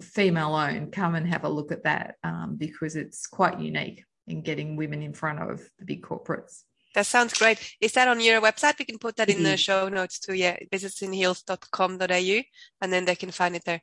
female 0.00 0.54
owned, 0.54 0.92
come 0.92 1.14
and 1.14 1.26
have 1.28 1.44
a 1.44 1.48
look 1.48 1.72
at 1.72 1.84
that 1.84 2.16
um, 2.24 2.56
because 2.56 2.96
it's 2.96 3.26
quite 3.26 3.60
unique 3.60 4.04
in 4.26 4.42
getting 4.42 4.76
women 4.76 5.02
in 5.02 5.12
front 5.12 5.40
of 5.40 5.60
the 5.78 5.84
big 5.84 6.02
corporates. 6.02 6.62
That 6.94 7.06
sounds 7.06 7.34
great. 7.34 7.76
Is 7.80 7.92
that 7.92 8.08
on 8.08 8.20
your 8.20 8.40
website? 8.40 8.78
We 8.78 8.84
can 8.84 8.98
put 8.98 9.16
that 9.16 9.28
in 9.28 9.42
the 9.42 9.56
show 9.56 9.88
notes 9.88 10.18
too. 10.18 10.34
Yeah, 10.34 10.56
businessinheels.com.au 10.72 12.42
and 12.80 12.92
then 12.92 13.04
they 13.04 13.14
can 13.14 13.30
find 13.30 13.54
it 13.56 13.64
there. 13.64 13.82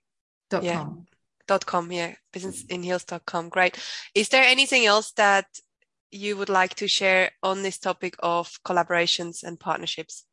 Dot 0.50 0.64
yeah. 0.64 0.78
com. 0.80 1.06
Dot 1.48 1.66
com, 1.66 1.92
yeah. 1.92 2.16
Businessinheels.com. 2.34 3.50
Great. 3.50 3.80
Is 4.14 4.30
there 4.30 4.44
anything 4.44 4.86
else 4.86 5.12
that 5.14 5.46
you 6.12 6.38
would 6.38 6.50
like 6.50 6.76
to 6.76 6.88
share 6.88 7.32
on 7.44 7.64
this 7.64 7.78
topic 7.78 8.16
of 8.20 8.52
collaborations 8.64 9.44
and 9.44 9.60
partnerships? 9.60 10.26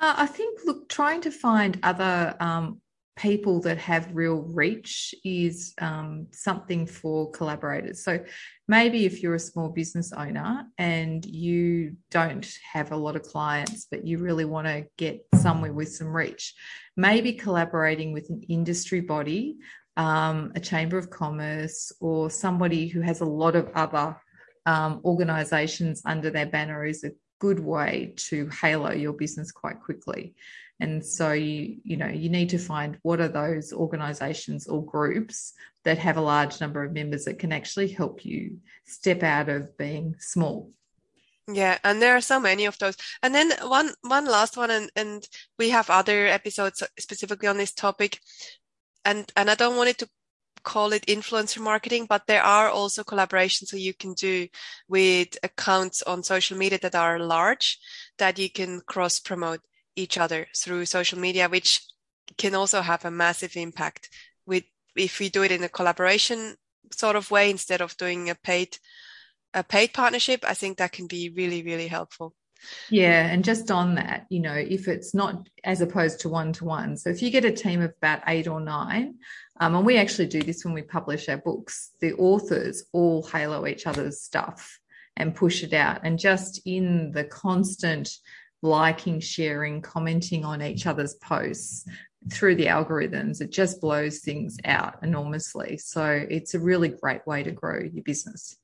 Uh, 0.00 0.14
I 0.18 0.26
think, 0.26 0.60
look, 0.64 0.88
trying 0.88 1.22
to 1.22 1.30
find 1.30 1.78
other 1.82 2.36
um, 2.38 2.80
people 3.18 3.60
that 3.60 3.78
have 3.78 4.14
real 4.14 4.42
reach 4.42 5.14
is 5.24 5.74
um, 5.80 6.28
something 6.30 6.86
for 6.86 7.30
collaborators. 7.32 8.04
So 8.04 8.24
maybe 8.68 9.06
if 9.06 9.22
you're 9.22 9.34
a 9.34 9.40
small 9.40 9.68
business 9.68 10.12
owner 10.12 10.64
and 10.78 11.24
you 11.26 11.96
don't 12.10 12.48
have 12.72 12.92
a 12.92 12.96
lot 12.96 13.16
of 13.16 13.22
clients, 13.22 13.88
but 13.90 14.06
you 14.06 14.18
really 14.18 14.44
want 14.44 14.68
to 14.68 14.86
get 14.96 15.26
somewhere 15.34 15.72
with 15.72 15.92
some 15.92 16.14
reach, 16.14 16.54
maybe 16.96 17.32
collaborating 17.32 18.12
with 18.12 18.30
an 18.30 18.42
industry 18.48 19.00
body, 19.00 19.56
um, 19.96 20.52
a 20.54 20.60
chamber 20.60 20.96
of 20.96 21.10
commerce, 21.10 21.92
or 22.00 22.30
somebody 22.30 22.86
who 22.86 23.00
has 23.00 23.20
a 23.20 23.24
lot 23.24 23.56
of 23.56 23.68
other 23.74 24.16
um, 24.64 25.00
organizations 25.04 26.02
under 26.04 26.30
their 26.30 26.46
banner 26.46 26.84
is 26.84 27.02
a 27.02 27.10
good 27.40 27.58
way 27.58 28.14
to 28.16 28.48
halo 28.60 28.92
your 28.92 29.12
business 29.12 29.50
quite 29.50 29.80
quickly. 29.80 30.34
And 30.80 31.04
so 31.04 31.32
you, 31.32 31.78
you 31.82 31.96
know, 31.96 32.08
you 32.08 32.28
need 32.28 32.50
to 32.50 32.58
find 32.58 32.98
what 33.02 33.20
are 33.20 33.28
those 33.28 33.72
organizations 33.72 34.68
or 34.68 34.84
groups 34.84 35.54
that 35.84 35.98
have 35.98 36.16
a 36.16 36.22
large 36.22 36.60
number 36.60 36.84
of 36.84 36.92
members 36.92 37.24
that 37.24 37.38
can 37.38 37.52
actually 37.52 37.88
help 37.88 38.24
you 38.24 38.58
step 38.84 39.22
out 39.22 39.48
of 39.48 39.76
being 39.76 40.14
small. 40.18 40.70
Yeah, 41.50 41.78
and 41.82 42.00
there 42.02 42.14
are 42.14 42.20
so 42.20 42.38
many 42.38 42.66
of 42.66 42.78
those. 42.78 42.96
And 43.22 43.34
then 43.34 43.52
one 43.62 43.94
one 44.02 44.26
last 44.26 44.56
one, 44.56 44.70
and 44.70 44.90
and 44.94 45.26
we 45.58 45.70
have 45.70 45.88
other 45.88 46.26
episodes 46.26 46.82
specifically 46.98 47.48
on 47.48 47.56
this 47.56 47.72
topic. 47.72 48.20
And 49.04 49.32
and 49.34 49.50
I 49.50 49.54
don't 49.54 49.76
want 49.76 49.88
it 49.88 49.98
to 49.98 50.08
call 50.62 50.92
it 50.92 51.06
influencer 51.06 51.60
marketing, 51.60 52.06
but 52.06 52.26
there 52.26 52.42
are 52.42 52.68
also 52.68 53.02
collaborations 53.02 53.70
that 53.70 53.80
you 53.80 53.94
can 53.94 54.12
do 54.12 54.46
with 54.88 55.38
accounts 55.42 56.02
on 56.02 56.22
social 56.22 56.58
media 56.58 56.78
that 56.82 56.94
are 56.94 57.18
large 57.18 57.78
that 58.18 58.38
you 58.38 58.50
can 58.50 58.82
cross 58.86 59.18
promote 59.18 59.60
each 59.98 60.16
other 60.16 60.46
through 60.56 60.86
social 60.86 61.18
media, 61.18 61.48
which 61.48 61.82
can 62.36 62.54
also 62.54 62.80
have 62.80 63.04
a 63.04 63.10
massive 63.10 63.56
impact 63.56 64.08
with 64.46 64.64
if 64.96 65.18
we 65.18 65.28
do 65.28 65.42
it 65.42 65.52
in 65.52 65.64
a 65.64 65.68
collaboration 65.68 66.56
sort 66.92 67.16
of 67.16 67.30
way 67.30 67.50
instead 67.50 67.80
of 67.80 67.96
doing 67.96 68.30
a 68.30 68.34
paid 68.34 68.78
a 69.54 69.62
paid 69.62 69.92
partnership, 69.92 70.44
I 70.46 70.54
think 70.54 70.78
that 70.78 70.92
can 70.92 71.06
be 71.06 71.30
really, 71.30 71.62
really 71.62 71.88
helpful. 71.88 72.34
Yeah, 72.90 73.26
and 73.26 73.44
just 73.44 73.70
on 73.70 73.94
that, 73.94 74.26
you 74.28 74.40
know, 74.40 74.52
if 74.52 74.88
it's 74.88 75.14
not 75.14 75.48
as 75.64 75.80
opposed 75.80 76.20
to 76.20 76.28
one 76.28 76.52
to 76.54 76.64
one. 76.64 76.96
So 76.96 77.08
if 77.08 77.22
you 77.22 77.30
get 77.30 77.44
a 77.44 77.52
team 77.52 77.80
of 77.80 77.92
about 77.96 78.22
eight 78.26 78.48
or 78.48 78.60
nine, 78.60 79.16
um, 79.60 79.74
and 79.74 79.86
we 79.86 79.96
actually 79.96 80.26
do 80.26 80.42
this 80.42 80.64
when 80.64 80.74
we 80.74 80.82
publish 80.82 81.28
our 81.28 81.38
books, 81.38 81.90
the 82.00 82.14
authors 82.14 82.84
all 82.92 83.22
halo 83.22 83.66
each 83.66 83.86
other's 83.86 84.20
stuff 84.20 84.78
and 85.16 85.34
push 85.34 85.62
it 85.62 85.72
out. 85.72 86.00
And 86.04 86.18
just 86.18 86.60
in 86.66 87.12
the 87.12 87.24
constant 87.24 88.10
liking, 88.62 89.20
sharing, 89.20 89.82
commenting 89.82 90.44
on 90.44 90.62
each 90.62 90.86
other's 90.86 91.14
posts 91.14 91.86
through 92.32 92.56
the 92.56 92.66
algorithms, 92.66 93.40
it 93.40 93.50
just 93.50 93.80
blows 93.80 94.18
things 94.18 94.56
out 94.64 94.96
enormously. 95.02 95.78
So 95.78 96.26
it's 96.28 96.54
a 96.54 96.58
really 96.58 96.88
great 96.88 97.26
way 97.26 97.42
to 97.42 97.52
grow 97.52 97.80
your 97.80 98.02
business. 98.02 98.56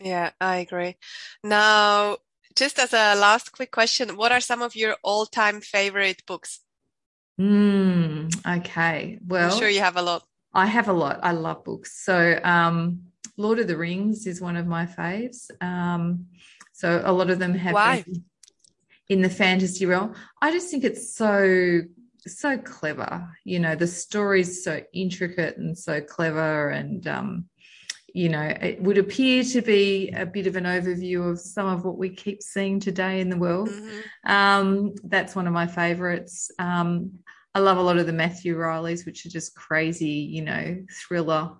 Yeah, 0.00 0.30
I 0.40 0.56
agree. 0.56 0.96
Now, 1.42 2.18
just 2.54 2.78
as 2.78 2.92
a 2.92 3.14
last 3.14 3.52
quick 3.52 3.70
question, 3.70 4.16
what 4.16 4.32
are 4.32 4.40
some 4.40 4.62
of 4.62 4.74
your 4.74 4.96
all-time 5.02 5.60
favorite 5.60 6.22
books? 6.26 6.60
Mm, 7.40 8.34
okay. 8.58 9.18
Well, 9.26 9.52
I'm 9.52 9.58
sure 9.58 9.68
you 9.68 9.80
have 9.80 9.96
a 9.96 10.02
lot. 10.02 10.24
I 10.54 10.66
have 10.66 10.88
a 10.88 10.92
lot. 10.92 11.20
I 11.22 11.32
love 11.32 11.64
books. 11.64 12.02
So, 12.02 12.40
um, 12.42 13.02
Lord 13.36 13.58
of 13.58 13.66
the 13.66 13.76
Rings 13.76 14.26
is 14.26 14.40
one 14.40 14.56
of 14.56 14.66
my 14.66 14.86
faves. 14.86 15.50
Um, 15.60 16.26
so 16.72 17.02
a 17.04 17.12
lot 17.12 17.28
of 17.28 17.38
them 17.38 17.54
have 17.54 17.74
Why? 17.74 18.04
In 19.08 19.22
the 19.22 19.30
fantasy 19.30 19.86
realm. 19.86 20.14
I 20.42 20.50
just 20.50 20.70
think 20.70 20.84
it's 20.84 21.14
so 21.14 21.82
so 22.26 22.58
clever. 22.58 23.28
You 23.44 23.60
know, 23.60 23.76
the 23.76 23.86
story's 23.86 24.64
so 24.64 24.80
intricate 24.92 25.58
and 25.58 25.78
so 25.78 26.00
clever 26.00 26.70
and 26.70 27.06
um, 27.06 27.48
you 28.16 28.30
know, 28.30 28.40
it 28.40 28.80
would 28.80 28.96
appear 28.96 29.44
to 29.44 29.60
be 29.60 30.08
a 30.08 30.24
bit 30.24 30.46
of 30.46 30.56
an 30.56 30.64
overview 30.64 31.30
of 31.30 31.38
some 31.38 31.66
of 31.66 31.84
what 31.84 31.98
we 31.98 32.08
keep 32.08 32.42
seeing 32.42 32.80
today 32.80 33.20
in 33.20 33.28
the 33.28 33.36
world. 33.36 33.68
Mm-hmm. 33.68 34.32
Um, 34.32 34.94
that's 35.04 35.36
one 35.36 35.46
of 35.46 35.52
my 35.52 35.66
favorites. 35.66 36.50
Um, 36.58 37.18
I 37.54 37.58
love 37.58 37.76
a 37.76 37.82
lot 37.82 37.98
of 37.98 38.06
the 38.06 38.14
Matthew 38.14 38.56
Reillys, 38.56 39.04
which 39.04 39.26
are 39.26 39.28
just 39.28 39.54
crazy, 39.54 40.06
you 40.08 40.42
know, 40.42 40.82
thriller, 40.90 41.56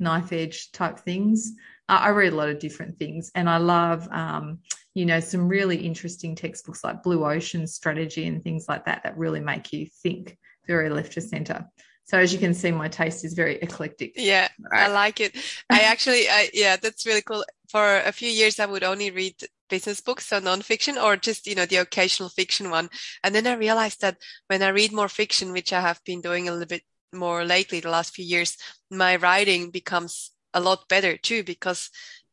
knife 0.00 0.32
edge 0.32 0.72
type 0.72 0.98
things. 0.98 1.52
Uh, 1.88 2.00
I 2.02 2.08
read 2.08 2.32
a 2.32 2.36
lot 2.36 2.48
of 2.48 2.58
different 2.58 2.98
things, 2.98 3.30
and 3.36 3.48
I 3.48 3.58
love, 3.58 4.08
um, 4.10 4.58
you 4.94 5.06
know, 5.06 5.20
some 5.20 5.48
really 5.48 5.76
interesting 5.76 6.34
textbooks 6.34 6.82
like 6.82 7.02
Blue 7.02 7.24
Ocean 7.24 7.66
Strategy 7.66 8.26
and 8.26 8.42
things 8.42 8.66
like 8.68 8.86
that 8.86 9.02
that 9.04 9.16
really 9.16 9.40
make 9.40 9.72
you 9.72 9.86
think 10.02 10.36
very 10.66 10.90
left 10.90 11.12
to 11.12 11.20
center. 11.20 11.66
So 12.10 12.18
as 12.18 12.32
you 12.32 12.40
can 12.40 12.54
see, 12.54 12.72
my 12.72 12.88
taste 12.88 13.24
is 13.24 13.34
very 13.34 13.56
eclectic. 13.62 14.14
Yeah, 14.16 14.48
right. 14.72 14.88
I 14.88 14.92
like 14.92 15.20
it. 15.20 15.36
I 15.70 15.80
actually, 15.92 16.28
I, 16.28 16.50
yeah, 16.52 16.76
that's 16.76 17.06
really 17.06 17.22
cool. 17.22 17.44
For 17.68 17.98
a 17.98 18.10
few 18.10 18.28
years, 18.28 18.58
I 18.58 18.66
would 18.66 18.82
only 18.82 19.12
read 19.12 19.36
business 19.68 20.00
books, 20.00 20.26
so 20.26 20.40
nonfiction 20.40 21.00
or 21.00 21.16
just, 21.16 21.46
you 21.46 21.54
know, 21.54 21.66
the 21.66 21.76
occasional 21.76 22.28
fiction 22.28 22.68
one. 22.68 22.90
And 23.22 23.32
then 23.32 23.46
I 23.46 23.54
realized 23.54 24.00
that 24.00 24.16
when 24.48 24.60
I 24.60 24.70
read 24.70 24.92
more 24.92 25.08
fiction, 25.08 25.52
which 25.52 25.72
I 25.72 25.80
have 25.80 26.00
been 26.04 26.20
doing 26.20 26.48
a 26.48 26.52
little 26.52 26.66
bit 26.66 26.82
more 27.12 27.44
lately, 27.44 27.78
the 27.78 27.90
last 27.90 28.14
few 28.14 28.24
years, 28.24 28.56
my 28.90 29.14
writing 29.14 29.70
becomes 29.70 30.32
a 30.52 30.60
lot 30.60 30.88
better 30.88 31.16
too, 31.16 31.44
because 31.44 31.90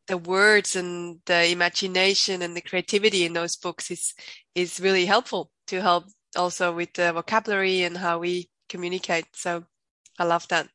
the 0.08 0.18
words 0.18 0.76
and 0.76 1.20
the 1.26 1.50
imagination 1.50 2.42
and 2.42 2.56
the 2.56 2.62
creativity 2.62 3.26
in 3.26 3.34
those 3.34 3.56
books 3.56 3.92
is, 3.92 4.14
is 4.56 4.80
really 4.80 5.06
helpful 5.06 5.52
to 5.68 5.82
help 5.82 6.06
also 6.36 6.74
with 6.74 6.94
the 6.94 7.12
vocabulary 7.14 7.84
and 7.84 7.98
how 7.98 8.20
we 8.20 8.50
communicate. 8.70 9.26
So 9.34 9.66
I 10.18 10.24
love 10.24 10.48
that. 10.48 10.68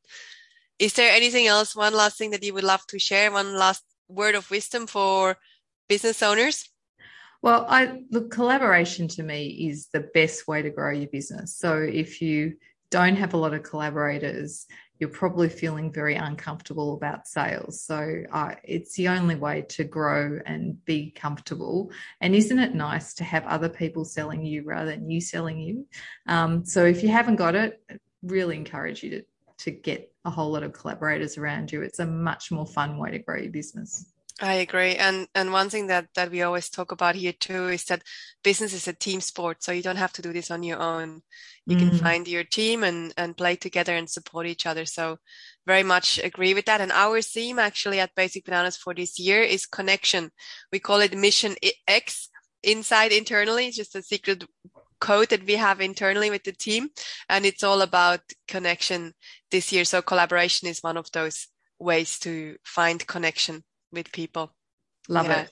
Is 0.78 0.94
there 0.94 1.12
anything 1.12 1.46
else, 1.46 1.76
one 1.76 1.94
last 1.94 2.18
thing 2.18 2.30
that 2.30 2.42
you 2.42 2.54
would 2.54 2.64
love 2.64 2.86
to 2.88 2.98
share? 2.98 3.30
One 3.30 3.56
last 3.56 3.82
word 4.08 4.34
of 4.34 4.50
wisdom 4.50 4.86
for 4.86 5.36
business 5.88 6.22
owners? 6.22 6.68
Well, 7.40 7.66
I 7.68 8.02
look, 8.10 8.30
collaboration 8.30 9.08
to 9.08 9.22
me 9.22 9.68
is 9.68 9.88
the 9.92 10.08
best 10.14 10.46
way 10.46 10.62
to 10.62 10.70
grow 10.70 10.92
your 10.92 11.08
business. 11.08 11.56
So 11.56 11.78
if 11.78 12.22
you 12.22 12.54
don't 12.90 13.16
have 13.16 13.34
a 13.34 13.36
lot 13.36 13.54
of 13.54 13.62
collaborators, 13.62 14.66
you're 15.02 15.10
probably 15.10 15.48
feeling 15.48 15.92
very 15.92 16.14
uncomfortable 16.14 16.94
about 16.94 17.26
sales. 17.26 17.82
So 17.82 18.22
uh, 18.30 18.54
it's 18.62 18.94
the 18.94 19.08
only 19.08 19.34
way 19.34 19.62
to 19.70 19.82
grow 19.82 20.38
and 20.46 20.82
be 20.84 21.10
comfortable. 21.10 21.90
And 22.20 22.36
isn't 22.36 22.56
it 22.56 22.76
nice 22.76 23.14
to 23.14 23.24
have 23.24 23.44
other 23.46 23.68
people 23.68 24.04
selling 24.04 24.44
you 24.44 24.62
rather 24.62 24.92
than 24.92 25.10
you 25.10 25.20
selling 25.20 25.58
you? 25.58 25.88
Um, 26.28 26.64
so 26.64 26.84
if 26.84 27.02
you 27.02 27.08
haven't 27.08 27.34
got 27.34 27.56
it, 27.56 27.82
really 28.22 28.56
encourage 28.56 29.02
you 29.02 29.10
to 29.10 29.24
to 29.58 29.72
get 29.72 30.12
a 30.24 30.30
whole 30.30 30.52
lot 30.52 30.62
of 30.62 30.72
collaborators 30.72 31.36
around 31.36 31.72
you. 31.72 31.82
It's 31.82 31.98
a 31.98 32.06
much 32.06 32.52
more 32.52 32.66
fun 32.66 32.96
way 32.96 33.10
to 33.10 33.18
grow 33.18 33.38
your 33.38 33.50
business. 33.50 34.11
I 34.42 34.54
agree. 34.54 34.96
And 34.96 35.28
and 35.36 35.52
one 35.52 35.70
thing 35.70 35.86
that 35.86 36.08
that 36.16 36.32
we 36.32 36.42
always 36.42 36.68
talk 36.68 36.90
about 36.90 37.14
here 37.14 37.32
too 37.32 37.68
is 37.68 37.84
that 37.84 38.02
business 38.42 38.74
is 38.74 38.88
a 38.88 38.92
team 38.92 39.20
sport. 39.20 39.62
So 39.62 39.70
you 39.70 39.82
don't 39.82 40.02
have 40.02 40.12
to 40.14 40.22
do 40.22 40.32
this 40.32 40.50
on 40.50 40.64
your 40.64 40.80
own. 40.80 41.22
You 41.64 41.76
mm. 41.76 41.78
can 41.78 41.98
find 41.98 42.26
your 42.26 42.42
team 42.42 42.82
and 42.82 43.14
and 43.16 43.36
play 43.36 43.54
together 43.54 43.94
and 43.94 44.10
support 44.10 44.48
each 44.48 44.66
other. 44.66 44.84
So 44.84 45.18
very 45.64 45.84
much 45.84 46.18
agree 46.18 46.54
with 46.54 46.64
that. 46.66 46.80
And 46.80 46.90
our 46.90 47.22
theme 47.22 47.60
actually 47.60 48.00
at 48.00 48.16
Basic 48.16 48.44
Bananas 48.44 48.76
for 48.76 48.92
this 48.92 49.16
year 49.16 49.42
is 49.42 49.64
connection. 49.64 50.32
We 50.72 50.80
call 50.80 50.98
it 51.00 51.16
Mission 51.16 51.54
X 51.86 52.28
inside 52.64 53.12
internally, 53.12 53.70
just 53.70 53.94
a 53.94 54.02
secret 54.02 54.44
code 55.00 55.28
that 55.28 55.46
we 55.46 55.54
have 55.54 55.80
internally 55.80 56.30
with 56.30 56.42
the 56.42 56.52
team. 56.52 56.88
And 57.28 57.46
it's 57.46 57.62
all 57.62 57.80
about 57.80 58.20
connection 58.48 59.12
this 59.52 59.70
year. 59.70 59.84
So 59.84 60.02
collaboration 60.02 60.66
is 60.66 60.80
one 60.80 60.96
of 60.96 61.12
those 61.12 61.46
ways 61.78 62.18
to 62.20 62.56
find 62.64 63.06
connection 63.06 63.62
with 63.92 64.12
people. 64.12 64.52
Love 65.08 65.26
yeah. 65.26 65.42
it. 65.42 65.50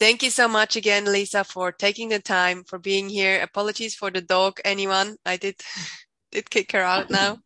Thank 0.00 0.24
you 0.24 0.30
so 0.30 0.48
much 0.48 0.74
again, 0.74 1.04
Lisa, 1.04 1.44
for 1.44 1.70
taking 1.70 2.08
the 2.08 2.18
time 2.18 2.64
for 2.64 2.78
being 2.78 3.08
here. 3.08 3.40
Apologies 3.40 3.94
for 3.94 4.10
the 4.10 4.20
dog, 4.20 4.58
anyone. 4.64 5.16
I 5.24 5.36
did 5.36 5.60
did 6.32 6.50
kick 6.50 6.72
her 6.72 6.82
out 6.82 7.08
now. 7.08 7.38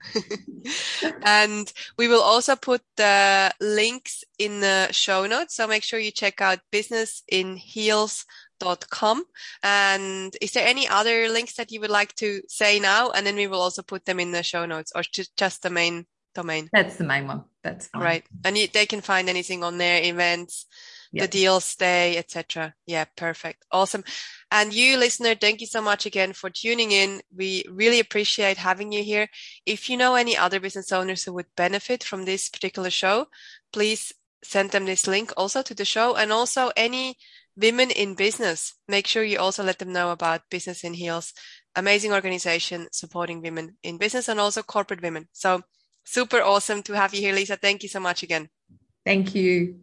and 1.22 1.70
we 1.98 2.08
will 2.08 2.22
also 2.22 2.56
put 2.56 2.80
the 2.96 3.52
links 3.60 4.24
in 4.38 4.60
the 4.60 4.90
show 4.92 5.26
notes. 5.26 5.56
So 5.56 5.66
make 5.66 5.82
sure 5.82 5.98
you 5.98 6.10
check 6.10 6.40
out 6.40 6.60
businessinheels.com. 6.72 9.24
And 9.62 10.34
is 10.40 10.52
there 10.52 10.66
any 10.66 10.88
other 10.88 11.28
links 11.28 11.56
that 11.56 11.70
you 11.70 11.80
would 11.80 11.90
like 11.90 12.14
to 12.14 12.40
say 12.48 12.80
now? 12.80 13.10
And 13.10 13.26
then 13.26 13.36
we 13.36 13.48
will 13.48 13.60
also 13.60 13.82
put 13.82 14.06
them 14.06 14.18
in 14.18 14.32
the 14.32 14.42
show 14.42 14.64
notes 14.64 14.92
or 14.94 15.02
just, 15.02 15.36
just 15.36 15.62
the 15.62 15.68
main 15.68 16.06
domain. 16.34 16.70
That's 16.72 16.96
the 16.96 17.04
main 17.04 17.26
one. 17.26 17.44
That's 17.66 17.88
fine. 17.88 18.02
right. 18.02 18.24
And 18.44 18.56
you, 18.56 18.68
they 18.68 18.86
can 18.86 19.00
find 19.00 19.28
anything 19.28 19.64
on 19.64 19.76
their 19.76 20.00
events, 20.02 20.66
yep. 21.12 21.24
the 21.24 21.38
deals 21.38 21.74
day, 21.74 22.16
etc. 22.16 22.74
Yeah, 22.86 23.06
perfect. 23.16 23.64
Awesome. 23.72 24.04
And 24.52 24.72
you 24.72 24.96
listener, 24.96 25.34
thank 25.34 25.60
you 25.60 25.66
so 25.66 25.82
much 25.82 26.06
again 26.06 26.32
for 26.32 26.48
tuning 26.48 26.92
in. 26.92 27.22
We 27.34 27.64
really 27.68 27.98
appreciate 27.98 28.56
having 28.56 28.92
you 28.92 29.02
here. 29.02 29.28
If 29.66 29.90
you 29.90 29.96
know 29.96 30.14
any 30.14 30.36
other 30.36 30.60
business 30.60 30.92
owners 30.92 31.24
who 31.24 31.32
would 31.32 31.46
benefit 31.56 32.04
from 32.04 32.24
this 32.24 32.48
particular 32.48 32.90
show, 32.90 33.26
please 33.72 34.12
send 34.44 34.70
them 34.70 34.84
this 34.84 35.08
link 35.08 35.32
also 35.36 35.62
to 35.62 35.74
the 35.74 35.84
show 35.84 36.14
and 36.14 36.32
also 36.32 36.70
any 36.76 37.16
women 37.56 37.90
in 37.90 38.14
business. 38.14 38.74
Make 38.86 39.08
sure 39.08 39.24
you 39.24 39.40
also 39.40 39.64
let 39.64 39.80
them 39.80 39.92
know 39.92 40.12
about 40.12 40.48
Business 40.50 40.84
in 40.84 40.94
Heels, 40.94 41.32
amazing 41.74 42.12
organization 42.12 42.86
supporting 42.92 43.42
women 43.42 43.76
in 43.82 43.98
business 43.98 44.28
and 44.28 44.38
also 44.38 44.62
corporate 44.62 45.02
women. 45.02 45.28
So 45.32 45.62
super 46.06 46.40
awesome 46.40 46.82
to 46.84 46.94
have 46.94 47.12
you 47.14 47.20
here, 47.20 47.34
Lisa. 47.34 47.56
Thank 47.56 47.82
you 47.82 47.88
so 47.90 48.00
much 48.00 48.22
again. 48.22 48.48
Thank 49.04 49.34
you. 49.34 49.76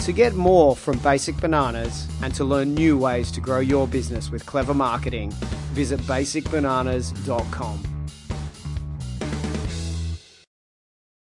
To 0.00 0.12
get 0.12 0.34
more 0.34 0.76
from 0.76 0.98
Basic 0.98 1.36
Bananas 1.38 2.06
and 2.22 2.34
to 2.34 2.44
learn 2.44 2.74
new 2.74 2.98
ways 2.98 3.30
to 3.32 3.40
grow 3.40 3.60
your 3.60 3.88
business 3.88 4.30
with 4.30 4.44
clever 4.44 4.74
marketing, 4.74 5.30
visit 5.72 6.00
basicbananas.com. 6.00 7.93